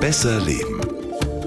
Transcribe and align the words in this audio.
Besser 0.00 0.40
Leben. 0.40 0.80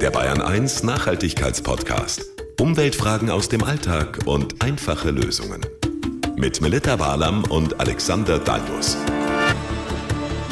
Der 0.01 0.11
Bayern 0.11 0.41
1 0.41 0.83
Nachhaltigkeitspodcast. 0.83 2.21
Umweltfragen 2.59 3.29
aus 3.29 3.49
dem 3.49 3.63
Alltag 3.63 4.19
und 4.25 4.63
einfache 4.63 5.11
Lösungen. 5.11 5.61
Mit 6.35 6.61
Melita 6.61 6.99
Walam 6.99 7.43
und 7.45 7.79
Alexander 7.79 8.39
Dalmus. 8.39 8.97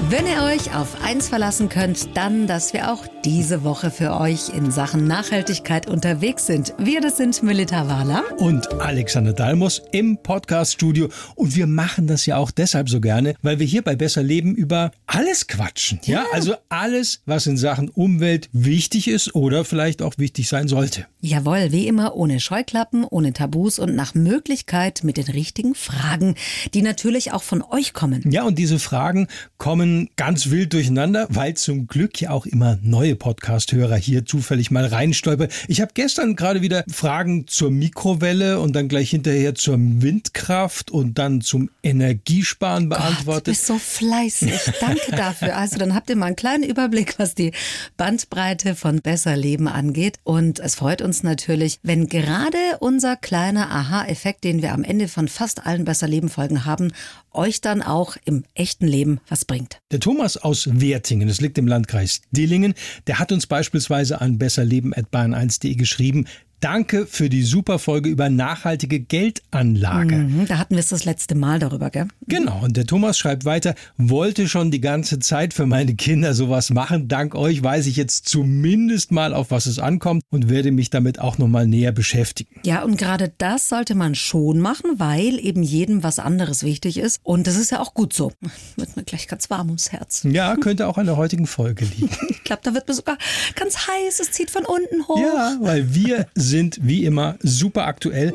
Wenn 0.09 0.25
ihr 0.27 0.43
euch 0.43 0.75
auf 0.75 1.03
eins 1.03 1.29
verlassen 1.29 1.69
könnt, 1.69 2.17
dann, 2.17 2.47
dass 2.47 2.73
wir 2.73 2.91
auch 2.91 3.05
diese 3.25 3.63
Woche 3.63 3.91
für 3.91 4.19
euch 4.19 4.49
in 4.49 4.71
Sachen 4.71 5.05
Nachhaltigkeit 5.05 5.87
unterwegs 5.87 6.47
sind. 6.47 6.73
Wir, 6.79 7.01
das 7.01 7.17
sind 7.17 7.43
Melita 7.43 7.87
Wahler 7.87 8.23
und 8.37 8.81
Alexander 8.81 9.33
Dalmus 9.33 9.81
im 9.91 10.17
Podcaststudio. 10.17 11.09
Und 11.35 11.55
wir 11.55 11.67
machen 11.67 12.07
das 12.07 12.25
ja 12.25 12.37
auch 12.37 12.49
deshalb 12.49 12.89
so 12.89 12.99
gerne, 12.99 13.35
weil 13.43 13.59
wir 13.59 13.67
hier 13.67 13.83
bei 13.83 13.95
Besser 13.95 14.23
Leben 14.23 14.55
über 14.55 14.91
alles 15.05 15.47
quatschen. 15.47 15.99
Ja, 16.03 16.21
ja 16.21 16.25
also 16.33 16.55
alles, 16.69 17.21
was 17.25 17.45
in 17.45 17.57
Sachen 17.57 17.89
Umwelt 17.89 18.49
wichtig 18.53 19.07
ist 19.07 19.35
oder 19.35 19.65
vielleicht 19.65 20.01
auch 20.01 20.17
wichtig 20.17 20.47
sein 20.47 20.67
sollte. 20.67 21.05
Jawohl, 21.21 21.71
wie 21.71 21.87
immer 21.87 22.15
ohne 22.15 22.39
Scheuklappen, 22.39 23.03
ohne 23.03 23.33
Tabus 23.33 23.77
und 23.77 23.95
nach 23.95 24.15
Möglichkeit 24.15 25.03
mit 25.03 25.17
den 25.17 25.27
richtigen 25.27 25.75
Fragen, 25.75 26.35
die 26.73 26.81
natürlich 26.81 27.33
auch 27.33 27.43
von 27.43 27.61
euch 27.61 27.93
kommen. 27.93 28.23
Ja, 28.31 28.43
und 28.43 28.57
diese 28.57 28.79
Fragen 28.79 29.27
kommen 29.59 30.09
ganz 30.15 30.49
wild 30.49 30.73
durcheinander, 30.73 31.27
weil 31.29 31.53
zum 31.53 31.85
Glück 31.85 32.19
ja 32.19 32.31
auch 32.31 32.47
immer 32.47 32.79
neue 32.81 33.10
Podcast-Hörer 33.15 33.95
hier 33.95 34.25
zufällig 34.25 34.71
mal 34.71 34.85
reinstolpern. 34.85 35.49
Ich 35.67 35.81
habe 35.81 35.91
gestern 35.93 36.35
gerade 36.35 36.61
wieder 36.61 36.83
Fragen 36.91 37.47
zur 37.47 37.71
Mikrowelle 37.71 38.59
und 38.59 38.73
dann 38.75 38.87
gleich 38.87 39.09
hinterher 39.09 39.55
zur 39.55 39.77
Windkraft 39.77 40.91
und 40.91 41.17
dann 41.17 41.41
zum 41.41 41.69
Energiesparen 41.83 42.89
beantwortet. 42.89 43.25
Gott, 43.25 43.47
du 43.47 43.51
bist 43.51 43.67
so 43.67 43.77
fleißig. 43.77 44.53
Danke 44.79 45.11
dafür. 45.15 45.57
Also 45.57 45.77
dann 45.77 45.95
habt 45.95 46.09
ihr 46.09 46.15
mal 46.15 46.27
einen 46.27 46.35
kleinen 46.35 46.63
Überblick, 46.63 47.19
was 47.19 47.35
die 47.35 47.51
Bandbreite 47.97 48.75
von 48.75 49.01
Besser 49.01 49.35
Leben 49.35 49.67
angeht. 49.67 50.17
Und 50.23 50.59
es 50.59 50.75
freut 50.75 51.01
uns 51.01 51.23
natürlich, 51.23 51.79
wenn 51.83 52.07
gerade 52.07 52.57
unser 52.79 53.15
kleiner 53.15 53.71
Aha-Effekt, 53.71 54.43
den 54.43 54.61
wir 54.61 54.73
am 54.73 54.83
Ende 54.83 55.07
von 55.07 55.27
fast 55.27 55.65
allen 55.65 55.85
Besser 55.85 56.07
Leben 56.07 56.29
Folgen 56.29 56.65
haben, 56.65 56.91
euch 57.33 57.61
dann 57.61 57.81
auch 57.81 58.17
im 58.25 58.43
echten 58.53 58.87
Leben 58.87 59.19
was 59.27 59.45
bringt. 59.45 59.79
Der 59.91 59.99
Thomas 59.99 60.37
aus 60.37 60.69
Wertingen, 60.71 61.27
das 61.27 61.41
liegt 61.41 61.57
im 61.57 61.67
Landkreis 61.67 62.21
Dillingen, 62.31 62.73
der 63.07 63.19
hat 63.19 63.31
uns 63.31 63.47
beispielsweise 63.47 64.21
an 64.21 64.37
besserleben.bahn1.de 64.37 65.75
geschrieben, 65.75 66.25
Danke 66.61 67.07
für 67.07 67.27
die 67.27 67.41
super 67.41 67.79
Folge 67.79 68.07
über 68.07 68.29
nachhaltige 68.29 68.99
Geldanlage. 68.99 70.15
Mhm, 70.15 70.45
da 70.45 70.59
hatten 70.59 70.75
wir 70.75 70.79
es 70.79 70.89
das 70.89 71.05
letzte 71.05 71.33
Mal 71.33 71.57
darüber, 71.57 71.89
gell? 71.89 72.07
Genau. 72.27 72.61
Und 72.63 72.77
der 72.77 72.85
Thomas 72.85 73.17
schreibt 73.17 73.45
weiter, 73.45 73.73
wollte 73.97 74.47
schon 74.47 74.69
die 74.69 74.79
ganze 74.79 75.17
Zeit 75.17 75.55
für 75.55 75.65
meine 75.65 75.95
Kinder 75.95 76.35
sowas 76.35 76.69
machen. 76.69 77.07
Dank 77.07 77.33
euch 77.33 77.63
weiß 77.63 77.87
ich 77.87 77.95
jetzt 77.95 78.29
zumindest 78.29 79.11
mal, 79.11 79.33
auf 79.33 79.49
was 79.49 79.65
es 79.65 79.79
ankommt 79.79 80.21
und 80.29 80.49
werde 80.49 80.71
mich 80.71 80.91
damit 80.91 81.17
auch 81.19 81.39
nochmal 81.39 81.65
näher 81.65 81.91
beschäftigen. 81.91 82.59
Ja, 82.63 82.83
und 82.83 82.95
gerade 82.95 83.33
das 83.39 83.67
sollte 83.67 83.95
man 83.95 84.13
schon 84.13 84.59
machen, 84.59 84.99
weil 84.99 85.39
eben 85.39 85.63
jedem 85.63 86.03
was 86.03 86.19
anderes 86.19 86.61
wichtig 86.61 86.99
ist. 86.99 87.21
Und 87.23 87.47
das 87.47 87.55
ist 87.55 87.71
ja 87.71 87.79
auch 87.79 87.95
gut 87.95 88.13
so. 88.13 88.33
Wird 88.75 88.95
mir 88.95 89.03
gleich 89.03 89.27
ganz 89.27 89.49
warm 89.49 89.67
ums 89.69 89.91
Herz. 89.91 90.27
Ja, 90.31 90.55
könnte 90.55 90.87
auch 90.87 90.97
an 90.97 91.07
der 91.07 91.17
heutigen 91.17 91.47
Folge 91.47 91.85
liegen. 91.85 92.09
ich 92.29 92.43
glaube, 92.43 92.61
da 92.63 92.73
wird 92.73 92.87
mir 92.87 92.93
sogar 92.93 93.17
ganz 93.55 93.75
heiß. 93.87 94.19
Es 94.21 94.31
zieht 94.31 94.49
von 94.49 94.63
unten 94.65 95.07
hoch. 95.07 95.19
Ja, 95.19 95.57
weil 95.59 95.93
wir 95.93 96.27
sind 96.51 96.77
wie 96.83 97.05
immer 97.05 97.37
super 97.41 97.87
aktuell. 97.87 98.33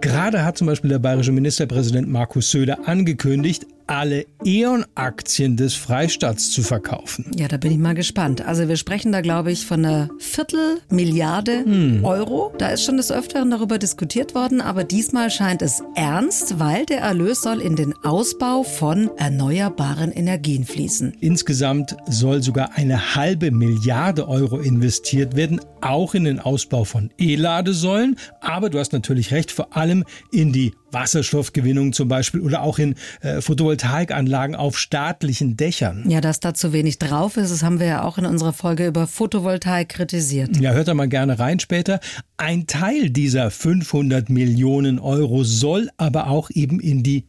Gerade 0.00 0.44
hat 0.44 0.56
zum 0.56 0.68
Beispiel 0.68 0.90
der 0.90 1.00
bayerische 1.00 1.32
Ministerpräsident 1.32 2.08
Markus 2.08 2.50
Söder 2.52 2.86
angekündigt, 2.86 3.66
alle 3.88 4.26
E.ON-Aktien 4.44 5.56
des 5.56 5.74
Freistaats 5.74 6.50
zu 6.50 6.62
verkaufen. 6.62 7.30
Ja, 7.36 7.48
da 7.48 7.56
bin 7.56 7.72
ich 7.72 7.78
mal 7.78 7.94
gespannt. 7.94 8.46
Also 8.46 8.68
wir 8.68 8.76
sprechen 8.76 9.10
da, 9.12 9.20
glaube 9.22 9.50
ich, 9.50 9.66
von 9.66 9.84
einer 9.84 10.10
Viertelmilliarde 10.18 11.64
hm. 11.64 12.04
Euro. 12.04 12.52
Da 12.58 12.68
ist 12.68 12.84
schon 12.84 12.98
des 12.98 13.10
Öfteren 13.10 13.50
darüber 13.50 13.78
diskutiert 13.78 14.34
worden, 14.34 14.60
aber 14.60 14.84
diesmal 14.84 15.30
scheint 15.30 15.62
es 15.62 15.82
ernst, 15.94 16.58
weil 16.58 16.86
der 16.86 17.00
Erlös 17.00 17.40
soll 17.40 17.60
in 17.60 17.76
den 17.76 17.94
Ausbau 18.04 18.62
von 18.62 19.10
erneuerbaren 19.16 20.12
Energien 20.12 20.64
fließen. 20.64 21.16
Insgesamt 21.20 21.96
soll 22.08 22.42
sogar 22.42 22.76
eine 22.76 23.14
halbe 23.14 23.50
Milliarde 23.50 24.28
Euro 24.28 24.58
investiert 24.58 25.34
werden, 25.34 25.60
auch 25.80 26.14
in 26.14 26.24
den 26.24 26.40
Ausbau 26.40 26.84
von 26.84 27.10
E-Ladesäulen. 27.18 28.16
Aber 28.40 28.68
du 28.68 28.78
hast 28.78 28.92
natürlich 28.92 29.32
recht, 29.32 29.50
vor 29.50 29.76
allem 29.76 30.04
in 30.30 30.52
die 30.52 30.72
Wasserstoffgewinnung 30.92 31.92
zum 31.92 32.08
Beispiel 32.08 32.40
oder 32.40 32.62
auch 32.62 32.78
in 32.78 32.94
äh, 33.20 33.40
Photovoltaikanlagen 33.40 34.56
auf 34.56 34.78
staatlichen 34.78 35.56
Dächern. 35.56 36.08
Ja, 36.08 36.20
dass 36.20 36.40
da 36.40 36.54
zu 36.54 36.72
wenig 36.72 36.98
drauf 36.98 37.36
ist, 37.36 37.50
das 37.50 37.62
haben 37.62 37.80
wir 37.80 37.86
ja 37.86 38.04
auch 38.04 38.18
in 38.18 38.26
unserer 38.26 38.52
Folge 38.52 38.86
über 38.86 39.06
Photovoltaik 39.06 39.88
kritisiert. 39.88 40.56
Ja, 40.58 40.72
hört 40.72 40.88
da 40.88 40.94
mal 40.94 41.08
gerne 41.08 41.38
rein 41.38 41.60
später. 41.60 42.00
Ein 42.36 42.66
Teil 42.66 43.10
dieser 43.10 43.50
500 43.50 44.28
Millionen 44.28 44.98
Euro 44.98 45.44
soll 45.44 45.90
aber 45.96 46.28
auch 46.28 46.50
eben 46.50 46.80
in 46.80 47.02
die 47.02 47.26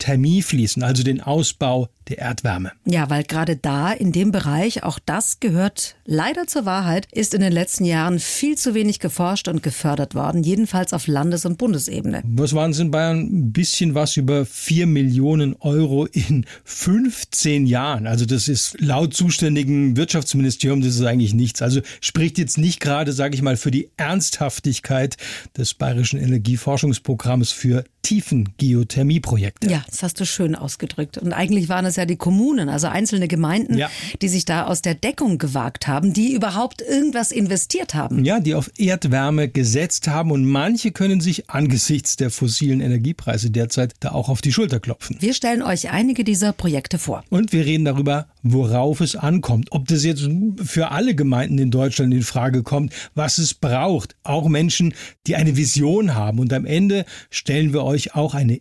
Geothermie 0.00 0.42
fließen, 0.42 0.82
also 0.82 1.02
den 1.02 1.20
Ausbau 1.20 1.88
der 2.08 2.18
Erdwärme. 2.18 2.72
Ja, 2.84 3.08
weil 3.08 3.22
gerade 3.22 3.56
da 3.56 3.92
in 3.92 4.10
dem 4.10 4.32
Bereich, 4.32 4.82
auch 4.82 4.98
das 4.98 5.38
gehört 5.38 5.96
leider 6.04 6.46
zur 6.46 6.64
Wahrheit, 6.64 7.06
ist 7.12 7.34
in 7.34 7.40
den 7.40 7.52
letzten 7.52 7.84
Jahren 7.84 8.18
viel 8.18 8.56
zu 8.56 8.74
wenig 8.74 8.98
geforscht 8.98 9.46
und 9.46 9.62
gefördert 9.62 10.14
worden, 10.14 10.42
jedenfalls 10.42 10.92
auf 10.92 11.06
Landes- 11.06 11.46
und 11.46 11.56
Bundesebene. 11.58 12.22
Was 12.24 12.52
waren 12.54 12.72
es 12.72 12.80
in 12.80 12.90
Bayern? 12.90 13.20
Ein 13.20 13.52
bisschen 13.52 13.94
was 13.94 14.16
über 14.16 14.44
4 14.44 14.86
Millionen 14.86 15.54
Euro 15.60 16.06
in 16.06 16.46
15 16.64 17.66
Jahren. 17.66 18.06
Also 18.06 18.26
das 18.26 18.48
ist 18.48 18.80
laut 18.80 19.14
zuständigen 19.14 19.96
Wirtschaftsministerium, 19.96 20.80
das 20.80 20.96
ist 20.96 21.04
eigentlich 21.04 21.34
nichts. 21.34 21.62
Also 21.62 21.80
spricht 22.00 22.38
jetzt 22.38 22.58
nicht 22.58 22.80
gerade, 22.80 23.12
sage 23.12 23.34
ich 23.36 23.42
mal, 23.42 23.56
für 23.56 23.70
die 23.70 23.90
Ernsthaftigkeit 23.96 25.16
des 25.56 25.74
bayerischen 25.74 26.18
Energieforschungsprogramms 26.18 27.52
für 27.52 27.84
Tiefengeothermieprojekte. 28.02 29.70
Ja, 29.70 29.84
das 29.90 30.02
hast 30.02 30.20
du 30.20 30.26
schön 30.26 30.54
ausgedrückt. 30.54 31.18
Und 31.18 31.32
eigentlich 31.32 31.68
waren 31.68 31.84
es 31.84 31.96
ja 31.96 32.06
die 32.06 32.16
Kommunen, 32.16 32.68
also 32.68 32.86
einzelne 32.86 33.28
Gemeinden, 33.28 33.76
ja. 33.76 33.90
die 34.22 34.28
sich 34.28 34.44
da 34.44 34.66
aus 34.66 34.82
der 34.82 34.94
Deckung 34.94 35.38
gewagt 35.38 35.86
haben, 35.86 36.12
die 36.12 36.32
überhaupt 36.32 36.82
irgendwas 36.82 37.32
investiert 37.32 37.94
haben. 37.94 38.24
Ja, 38.24 38.40
die 38.40 38.54
auf 38.54 38.70
Erdwärme 38.78 39.48
gesetzt 39.48 40.08
haben 40.08 40.30
und 40.30 40.44
manche 40.44 40.92
können 40.92 41.20
sich 41.20 41.50
angesichts 41.50 42.16
der 42.16 42.30
fossilen 42.30 42.80
Energiepreise 42.80 43.50
derzeit 43.50 43.94
da 44.00 44.12
auch 44.12 44.28
auf 44.28 44.40
die 44.40 44.52
Schulter 44.52 44.80
klopfen. 44.80 45.16
Wir 45.20 45.34
stellen 45.34 45.62
euch 45.62 45.90
einige 45.90 46.24
dieser 46.24 46.52
Projekte 46.52 46.98
vor. 46.98 47.24
Und 47.30 47.52
wir 47.52 47.64
reden 47.64 47.84
darüber, 47.84 48.28
worauf 48.42 49.00
es 49.00 49.16
ankommt. 49.16 49.68
Ob 49.72 49.88
das 49.88 50.04
jetzt 50.04 50.28
für 50.62 50.90
alle 50.90 51.14
Gemeinden 51.14 51.58
in 51.58 51.70
Deutschland 51.70 52.14
in 52.14 52.22
Frage 52.22 52.62
kommt, 52.62 52.92
was 53.14 53.38
es 53.38 53.54
braucht. 53.54 54.16
Auch 54.22 54.48
Menschen, 54.48 54.94
die 55.26 55.36
eine 55.36 55.56
Vision 55.56 56.14
haben. 56.14 56.38
Und 56.38 56.52
am 56.52 56.64
Ende 56.64 57.04
stellen 57.30 57.72
wir 57.72 57.84
euch 57.84 58.14
auch 58.14 58.34
eine 58.34 58.60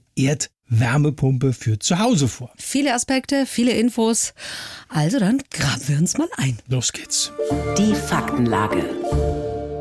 Erdwärmepumpe 0.70 1.54
für 1.54 1.80
zu 1.80 2.00
Hause 2.00 2.28
vor. 2.28 2.52
Viele 2.58 2.94
Aspekte, 2.94 3.46
viele 3.46 3.72
Infos. 3.72 4.34
Also 4.88 5.20
dann 5.20 5.42
graben 5.52 5.88
wir 5.88 5.98
uns 5.98 6.18
mal 6.18 6.30
ein. 6.38 6.58
Los 6.68 6.94
geht's. 6.94 7.32
Die 7.78 7.96
Faktenlage. 7.96 8.84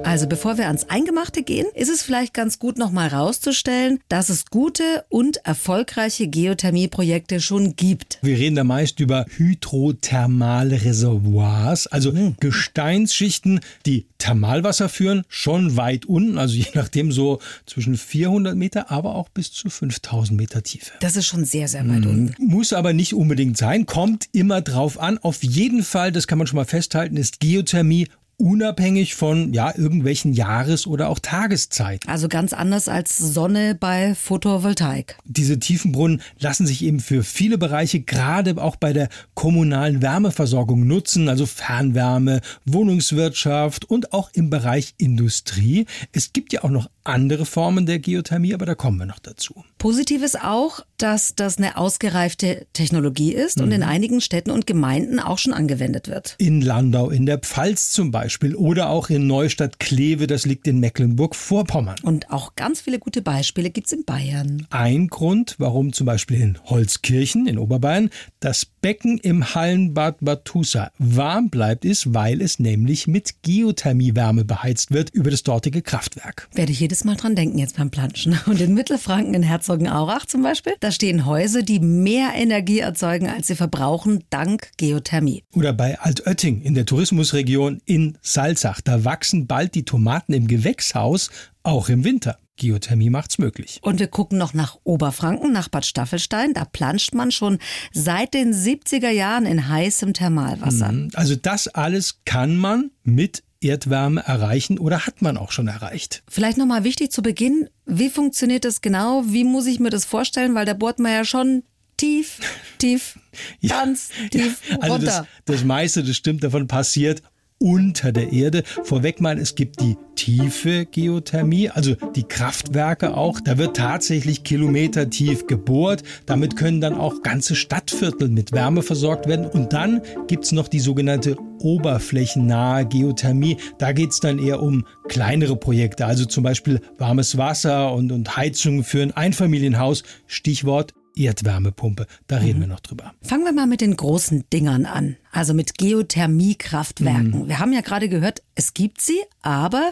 Also 0.09 0.27
bevor 0.27 0.57
wir 0.57 0.69
ans 0.69 0.89
Eingemachte 0.89 1.43
gehen, 1.43 1.67
ist 1.75 1.91
es 1.91 2.01
vielleicht 2.01 2.33
ganz 2.33 2.59
gut 2.59 2.79
nochmal 2.79 3.09
rauszustellen, 3.09 4.01
dass 4.09 4.31
es 4.31 4.47
gute 4.47 5.05
und 5.11 5.37
erfolgreiche 5.45 6.29
Geothermieprojekte 6.29 7.43
schon 7.43 7.77
gibt. 7.77 8.19
Wir 8.23 8.39
reden 8.39 8.57
da 8.57 8.65
meist 8.65 9.01
über 9.01 9.27
hydrothermale 9.29 10.83
Reservoirs, 10.83 11.89
also 11.89 12.13
mhm. 12.13 12.37
Gesteinsschichten, 12.41 13.61
die 13.85 14.07
Thermalwasser 14.17 14.89
führen, 14.89 15.25
schon 15.29 15.77
weit 15.77 16.07
unten, 16.07 16.39
also 16.39 16.55
je 16.55 16.69
nachdem 16.73 17.13
so 17.13 17.41
zwischen 17.67 17.99
400 17.99 18.57
Meter, 18.57 18.91
aber 18.91 19.15
auch 19.15 19.29
bis 19.29 19.53
zu 19.53 19.69
5000 19.69 20.41
Meter 20.41 20.63
Tiefe. 20.63 20.93
Das 21.01 21.17
ist 21.17 21.27
schon 21.27 21.45
sehr, 21.45 21.69
sehr 21.69 21.87
weit 21.87 22.07
mhm. 22.07 22.11
unten. 22.11 22.35
Muss 22.39 22.73
aber 22.73 22.95
nicht 22.95 23.13
unbedingt 23.13 23.59
sein, 23.59 23.85
kommt 23.85 24.25
immer 24.33 24.63
drauf 24.63 24.99
an. 24.99 25.19
Auf 25.19 25.43
jeden 25.43 25.83
Fall, 25.83 26.13
das 26.13 26.27
kann 26.27 26.39
man 26.39 26.47
schon 26.47 26.57
mal 26.57 26.65
festhalten, 26.65 27.19
ist 27.19 27.41
Geothermie 27.41 28.09
unabhängig 28.39 29.15
von 29.15 29.53
ja 29.53 29.77
irgendwelchen 29.77 30.33
Jahres- 30.33 30.87
oder 30.87 31.09
auch 31.09 31.19
Tageszeiten. 31.19 32.09
Also 32.09 32.29
ganz 32.29 32.53
anders 32.53 32.89
als 32.89 33.19
Sonne 33.19 33.75
bei 33.75 34.15
Photovoltaik. 34.15 35.19
Diese 35.25 35.59
Tiefenbrunnen 35.59 36.23
lassen 36.39 36.67
sich 36.67 36.83
eben 36.85 37.01
für 37.01 37.25
viele 37.25 37.59
Bereiche 37.59 38.01
gerade 38.01 38.63
auch 38.63 38.77
bei 38.77 38.93
der 38.93 39.09
kommunalen 39.35 40.03
Wärmeversorgung 40.03 40.87
nutzen, 40.87 41.29
also 41.29 41.47
Fernwärme, 41.47 42.41
Wohnungswirtschaft 42.65 43.85
und 43.85 44.13
auch 44.13 44.31
im 44.33 44.51
Bereich 44.51 44.95
Industrie. 44.99 45.87
Es 46.13 46.33
gibt 46.33 46.53
ja 46.53 46.63
auch 46.63 46.71
noch 46.71 46.89
andere 47.09 47.47
Formen 47.47 47.87
der 47.87 47.99
Geothermie, 47.99 48.55
aber 48.55 48.67
da 48.67 48.75
kommen 48.75 48.99
wir 48.99 49.07
noch 49.07 49.19
dazu. 49.19 49.65
Positiv 49.79 50.23
ist 50.23 50.41
auch, 50.43 50.81
dass 50.97 51.35
das 51.35 51.59
eine 51.59 51.77
ausgereifte 51.77 52.67
Technologie 52.73 53.33
ist 53.33 53.59
mhm. 53.59 53.65
und 53.65 53.73
in 53.73 53.83
einigen 53.83 54.21
Städten 54.21 54.51
und 54.51 54.67
Gemeinden 54.67 55.21
auch 55.21 55.39
schon 55.39 55.53
angewendet 55.53 56.09
wird. 56.09 56.35
In 56.39 56.61
Landau, 56.61 57.11
in 57.11 57.27
der 57.27 57.39
Pfalz 57.39 57.91
zum 57.91 58.11
Beispiel 58.11 58.55
oder 58.55 58.91
auch 58.91 59.09
in 59.09 59.27
Neustadt 59.27 59.79
Kleve, 59.79 60.27
das 60.27 60.47
liegt 60.47 60.67
in 60.67 60.81
Mecklenburg-Vorpommern. 60.81 61.97
Und 62.03 62.31
auch 62.31 62.57
ganz 62.57 62.81
viele 62.81 62.99
gute 62.99 63.23
Beispiele 63.23 63.71
gibt 63.71 63.87
es 63.87 63.93
in 63.93 64.05
Bayern. 64.05 64.67
Ein 64.71 65.09
Grund, 65.09 65.55
warum 65.59 65.93
zum 65.93 66.07
Beispiel 66.07 66.41
in 66.41 66.59
Holzkirchen 66.65 67.47
in 67.47 67.59
Oberbayern 67.59 68.11
das 68.41 68.65
Becken 68.65 69.19
im 69.19 69.55
Hallenbad 69.55 70.17
Batusa 70.21 70.91
warm 70.99 71.51
bleibt, 71.51 71.85
ist, 71.85 72.15
weil 72.15 72.43
es 72.43 72.59
nämlich 72.59 73.07
mit 73.07 73.43
Geothermiewärme 73.43 74.45
beheizt 74.45 74.93
wird 74.93 75.11
über 75.11 75.31
das 75.31 75.43
dortige 75.43 75.83
Kraftwerk. 75.83 76.49
Werde 76.53 76.73
ich 76.73 76.81
jedes 76.81 76.98
Mal 77.05 77.17
dran 77.17 77.35
denken 77.35 77.59
jetzt 77.59 77.77
beim 77.77 77.91
Planschen. 77.91 78.39
Und 78.47 78.61
in 78.61 78.75
Mittelfranken 78.75 79.35
in 79.35 79.43
Herzogenaurach 79.43 80.27
zum 80.27 80.43
Beispiel, 80.43 80.75
da 80.81 80.91
stehen 80.91 81.27
Häuser, 81.27 81.63
die 81.63 81.81
mehr 81.81 82.31
Energie 82.35 82.81
erzeugen, 82.81 83.29
als 83.29 83.47
sie 83.47 83.57
verbrauchen, 83.57 84.25
dank 84.31 84.71
Geothermie. 84.77 85.45
Oder 85.55 85.73
bei 85.73 85.99
Altötting 85.99 86.63
in 86.63 86.75
der 86.75 86.87
Tourismusregion 86.87 87.81
in 87.85 88.19
Salzach, 88.23 88.81
da 88.81 89.05
wachsen 89.05 89.47
bald 89.47 89.75
die 89.75 89.85
Tomaten 89.85 90.33
im 90.33 90.47
Gewächshaus, 90.47 91.31
auch 91.63 91.89
im 91.89 92.05
Winter. 92.05 92.39
Geothermie 92.57 93.09
macht's 93.09 93.39
möglich. 93.39 93.79
Und 93.83 94.01
wir 94.01 94.09
gucken 94.09 94.37
noch 94.37 94.53
nach 94.53 94.79
Oberfranken, 94.85 95.53
nach 95.53 95.69
Bad 95.69 95.87
Staffelstein. 95.87 96.55
Da 96.55 96.65
planscht 96.65 97.15
man 97.15 97.31
schon 97.31 97.59
seit 97.93 98.35
den 98.35 98.53
70er 98.53 99.11
Jahren 99.11 99.47
in 99.47 99.69
heißem 99.69 100.13
Thermalwasser. 100.13 100.93
Mhm. 100.93 101.11
Also 101.15 101.37
das 101.37 101.69
alles 101.69 102.21
kann 102.25 102.57
man 102.57 102.91
mit 103.05 103.45
Erdwärme 103.61 104.23
erreichen 104.25 104.79
oder 104.79 105.07
hat 105.07 105.23
man 105.23 105.37
auch 105.37 105.53
schon 105.53 105.69
erreicht? 105.69 106.23
Vielleicht 106.29 106.59
nochmal 106.59 106.85
wichtig 106.85 107.11
zu 107.11 107.23
Beginn, 107.23 107.69
wie 107.87 108.09
funktioniert 108.09 108.65
das 108.65 108.81
genau? 108.81 109.25
Wie 109.27 109.45
muss 109.45 109.67
ich 109.67 109.81
mir 109.81 109.91
das 109.91 110.05
vorstellen? 110.05 110.55
Weil 110.55 110.67
da 110.67 110.75
bohrt 110.75 110.99
man 110.99 111.13
ja 111.13 111.25
schon 111.25 111.65
tief, 111.97 112.39
tief, 112.79 113.19
ja, 113.61 113.81
ganz 113.81 114.11
tief 114.31 114.61
ja, 114.69 114.79
also 114.81 114.95
runter. 114.95 115.07
Das, 115.07 115.27
das 115.57 115.65
meiste, 115.65 116.05
das 116.05 116.17
stimmt, 116.17 116.45
davon 116.45 116.67
passiert 116.69 117.23
unter 117.59 118.13
der 118.13 118.33
Erde. 118.33 118.63
Vorweg 118.85 119.21
mal, 119.21 119.39
es 119.39 119.55
gibt 119.55 119.81
die 119.81 119.97
tiefe 120.15 120.87
Geothermie, 120.87 121.71
also 121.71 121.95
die 122.15 122.23
Kraftwerke 122.23 123.17
auch. 123.17 123.41
Da 123.41 123.59
wird 123.59 123.77
tatsächlich 123.77 124.45
kilometertief 124.45 125.47
gebohrt. 125.47 126.03
Damit 126.27 126.57
können 126.57 126.81
dann 126.81 126.95
auch 126.95 127.23
ganze 127.23 127.55
Stadtviertel 127.55 128.29
mit 128.29 128.53
Wärme 128.53 128.83
versorgt 128.83 129.27
werden. 129.27 129.47
Und 129.47 129.73
dann 129.73 130.03
gibt's 130.27 130.53
noch 130.53 130.69
die 130.69 130.81
sogenannte 130.81 131.37
oberflächennahe 131.61 132.87
Geothermie. 132.87 133.57
Da 133.79 133.93
geht's 133.93 134.21
dann 134.21 134.39
eher 134.39 134.63
um 134.63 134.85
kleinere 135.09 135.57
Projekte, 135.57 136.07
also 136.07 136.25
zum 136.25 136.45
Beispiel 136.45 136.81
warmes 136.99 137.39
Wasser 137.39 137.93
und, 137.93 138.13
und 138.13 138.37
Heizung 138.37 138.85
für 138.85 139.03
ein 139.03 139.13
Einfamilienhaus. 139.13 140.03
Stichwort 140.27 140.95
Erdwärmepumpe. 141.19 142.07
Da 142.27 142.39
reden 142.39 142.59
mhm. 142.59 142.63
wir 142.63 142.69
noch 142.69 142.81
drüber. 142.81 143.15
Fangen 143.23 143.45
wir 143.45 143.53
mal 143.53 143.67
mit 143.67 143.81
den 143.81 143.97
großen 143.97 144.45
Dingern 144.53 144.87
an, 144.87 145.17
also 145.33 145.55
mit 145.55 145.79
Geothermiekraftwerken. 145.79 147.43
Mhm. 147.43 147.49
Wir 147.49 147.59
haben 147.59 147.73
ja 147.73 147.81
gerade 147.81 148.09
gehört, 148.09 148.43
es 148.55 148.75
gibt 148.75 149.01
sie, 149.01 149.19
aber 149.43 149.91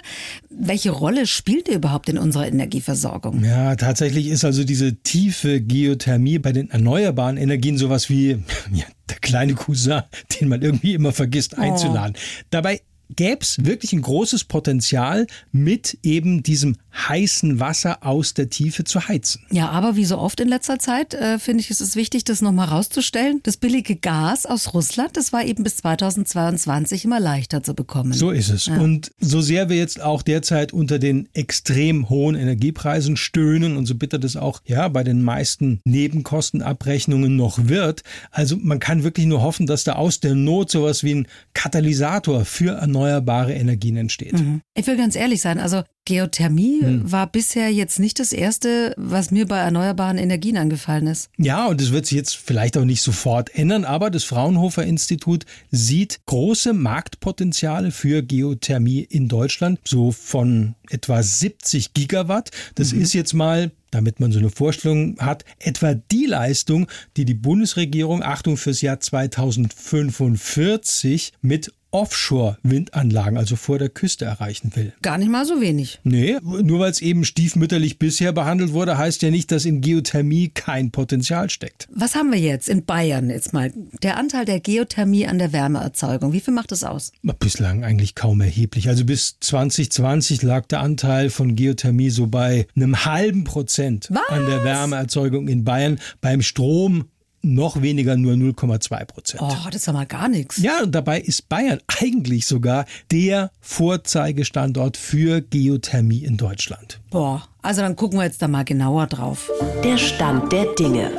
welche 0.50 0.90
Rolle 0.90 1.26
spielt 1.26 1.68
die 1.68 1.74
überhaupt 1.74 2.08
in 2.08 2.18
unserer 2.18 2.46
Energieversorgung? 2.46 3.44
Ja, 3.44 3.76
tatsächlich 3.76 4.28
ist 4.28 4.44
also 4.44 4.64
diese 4.64 4.96
tiefe 4.96 5.60
Geothermie 5.60 6.38
bei 6.38 6.52
den 6.52 6.70
erneuerbaren 6.70 7.36
Energien 7.36 7.78
sowas 7.78 8.08
wie 8.10 8.42
ja, 8.72 8.84
der 9.08 9.18
kleine 9.20 9.54
Cousin, 9.54 10.02
den 10.40 10.48
man 10.48 10.62
irgendwie 10.62 10.94
immer 10.94 11.12
vergisst 11.12 11.58
einzuladen. 11.58 12.16
Oh. 12.16 12.44
Dabei 12.50 12.80
gäbe 13.14 13.38
es 13.40 13.64
wirklich 13.64 13.92
ein 13.92 14.02
großes 14.02 14.44
Potenzial, 14.44 15.26
mit 15.52 15.98
eben 16.02 16.42
diesem 16.42 16.76
heißen 16.96 17.60
Wasser 17.60 18.04
aus 18.04 18.34
der 18.34 18.50
Tiefe 18.50 18.84
zu 18.84 19.08
heizen. 19.08 19.42
Ja, 19.50 19.70
aber 19.70 19.96
wie 19.96 20.04
so 20.04 20.18
oft 20.18 20.40
in 20.40 20.48
letzter 20.48 20.78
Zeit, 20.78 21.14
äh, 21.14 21.38
finde 21.38 21.60
ich, 21.60 21.70
ist 21.70 21.80
es 21.80 21.96
wichtig, 21.96 22.24
das 22.24 22.42
nochmal 22.42 22.68
rauszustellen. 22.68 23.40
Das 23.42 23.56
billige 23.56 23.96
Gas 23.96 24.46
aus 24.46 24.74
Russland, 24.74 25.16
das 25.16 25.32
war 25.32 25.44
eben 25.44 25.62
bis 25.62 25.78
2022 25.78 27.04
immer 27.04 27.20
leichter 27.20 27.62
zu 27.62 27.74
bekommen. 27.74 28.12
So 28.12 28.30
ist 28.30 28.50
es. 28.50 28.66
Ja. 28.66 28.78
Und 28.78 29.12
so 29.18 29.40
sehr 29.40 29.68
wir 29.68 29.76
jetzt 29.76 30.00
auch 30.00 30.22
derzeit 30.22 30.72
unter 30.72 30.98
den 30.98 31.28
extrem 31.34 32.08
hohen 32.08 32.34
Energiepreisen 32.34 33.16
stöhnen 33.16 33.76
und 33.76 33.86
so 33.86 33.94
bitter 33.94 34.18
das 34.18 34.36
auch 34.36 34.60
ja 34.64 34.88
bei 34.88 35.04
den 35.04 35.22
meisten 35.22 35.80
Nebenkostenabrechnungen 35.84 37.36
noch 37.36 37.68
wird, 37.68 38.02
also 38.30 38.56
man 38.56 38.78
kann 38.78 39.02
wirklich 39.02 39.26
nur 39.26 39.42
hoffen, 39.42 39.66
dass 39.66 39.84
da 39.84 39.94
aus 39.94 40.20
der 40.20 40.34
Not 40.34 40.70
sowas 40.70 41.04
wie 41.04 41.14
ein 41.14 41.28
Katalysator 41.54 42.44
für 42.44 42.72
erneuerbare 42.72 43.54
Energien 43.54 43.96
entsteht. 43.96 44.34
Mhm. 44.34 44.60
Ich 44.74 44.86
will 44.86 44.96
ganz 44.96 45.16
ehrlich 45.16 45.40
sein, 45.40 45.58
also 45.58 45.82
Geothermie 46.06 46.80
hm. 46.80 47.12
war 47.12 47.26
bisher 47.26 47.70
jetzt 47.70 47.98
nicht 47.98 48.18
das 48.18 48.32
Erste, 48.32 48.94
was 48.96 49.30
mir 49.30 49.46
bei 49.46 49.58
erneuerbaren 49.58 50.16
Energien 50.16 50.56
angefallen 50.56 51.08
ist. 51.08 51.28
Ja, 51.36 51.66
und 51.66 51.82
es 51.82 51.92
wird 51.92 52.06
sich 52.06 52.16
jetzt 52.16 52.36
vielleicht 52.36 52.78
auch 52.78 52.86
nicht 52.86 53.02
sofort 53.02 53.54
ändern, 53.54 53.84
aber 53.84 54.10
das 54.10 54.24
Fraunhofer 54.24 54.84
Institut 54.84 55.44
sieht 55.70 56.20
große 56.24 56.72
Marktpotenziale 56.72 57.90
für 57.90 58.22
Geothermie 58.22 59.00
in 59.00 59.28
Deutschland, 59.28 59.80
so 59.84 60.12
von 60.12 60.76
etwa 60.88 61.22
70 61.22 61.92
Gigawatt. 61.92 62.50
Das 62.76 62.92
mhm. 62.92 63.02
ist 63.02 63.12
jetzt 63.12 63.34
mal 63.34 63.70
damit 63.92 64.18
man 64.20 64.30
so 64.30 64.38
eine 64.38 64.50
Vorstellung 64.50 65.16
hat, 65.18 65.46
etwa 65.58 65.94
die 65.94 66.26
Leistung, 66.26 66.86
die 67.16 67.24
die 67.24 67.32
Bundesregierung, 67.32 68.22
Achtung 68.22 68.58
fürs 68.58 68.82
Jahr 68.82 69.00
2045, 69.00 71.32
mit 71.40 71.72
Offshore-Windanlagen, 71.96 73.38
also 73.38 73.56
vor 73.56 73.78
der 73.78 73.88
Küste, 73.88 74.26
erreichen 74.26 74.72
will. 74.74 74.92
Gar 75.00 75.16
nicht 75.16 75.30
mal 75.30 75.46
so 75.46 75.62
wenig. 75.62 75.98
Nee, 76.04 76.36
nur 76.42 76.80
weil 76.80 76.90
es 76.90 77.00
eben 77.00 77.24
stiefmütterlich 77.24 77.98
bisher 77.98 78.32
behandelt 78.32 78.74
wurde, 78.74 78.98
heißt 78.98 79.22
ja 79.22 79.30
nicht, 79.30 79.50
dass 79.50 79.64
in 79.64 79.80
Geothermie 79.80 80.50
kein 80.52 80.90
Potenzial 80.90 81.48
steckt. 81.48 81.88
Was 81.90 82.14
haben 82.14 82.30
wir 82.30 82.38
jetzt 82.38 82.68
in 82.68 82.84
Bayern 82.84 83.30
jetzt 83.30 83.54
mal? 83.54 83.72
Der 84.02 84.18
Anteil 84.18 84.44
der 84.44 84.60
Geothermie 84.60 85.26
an 85.26 85.38
der 85.38 85.54
Wärmeerzeugung, 85.54 86.34
wie 86.34 86.40
viel 86.40 86.52
macht 86.52 86.70
das 86.70 86.84
aus? 86.84 87.12
Bislang 87.38 87.82
eigentlich 87.82 88.14
kaum 88.14 88.42
erheblich. 88.42 88.88
Also 88.90 89.06
bis 89.06 89.38
2020 89.40 90.42
lag 90.42 90.66
der 90.66 90.80
Anteil 90.80 91.30
von 91.30 91.56
Geothermie 91.56 92.10
so 92.10 92.26
bei 92.26 92.66
einem 92.76 93.06
halben 93.06 93.44
Prozent 93.44 94.08
Was? 94.10 94.28
an 94.28 94.44
der 94.44 94.64
Wärmeerzeugung 94.64 95.48
in 95.48 95.64
Bayern. 95.64 95.98
Beim 96.20 96.42
Strom 96.42 97.06
noch 97.54 97.80
weniger 97.82 98.16
nur 98.16 98.34
0,2 98.34 99.04
Prozent. 99.04 99.42
Oh, 99.42 99.54
das 99.66 99.76
ist 99.76 99.86
ja 99.86 99.92
mal 99.92 100.06
gar 100.06 100.28
nichts. 100.28 100.58
Ja, 100.58 100.82
und 100.82 100.94
dabei 100.94 101.20
ist 101.20 101.48
Bayern 101.48 101.80
eigentlich 102.00 102.46
sogar 102.46 102.86
der 103.10 103.50
Vorzeigestandort 103.60 104.96
für 104.96 105.40
Geothermie 105.40 106.24
in 106.24 106.36
Deutschland. 106.36 107.00
Boah, 107.10 107.42
also 107.62 107.80
dann 107.80 107.96
gucken 107.96 108.18
wir 108.18 108.24
jetzt 108.24 108.42
da 108.42 108.48
mal 108.48 108.64
genauer 108.64 109.06
drauf. 109.06 109.50
Der 109.82 109.96
Stand 109.96 110.52
der 110.52 110.66
Dinge. 110.74 111.10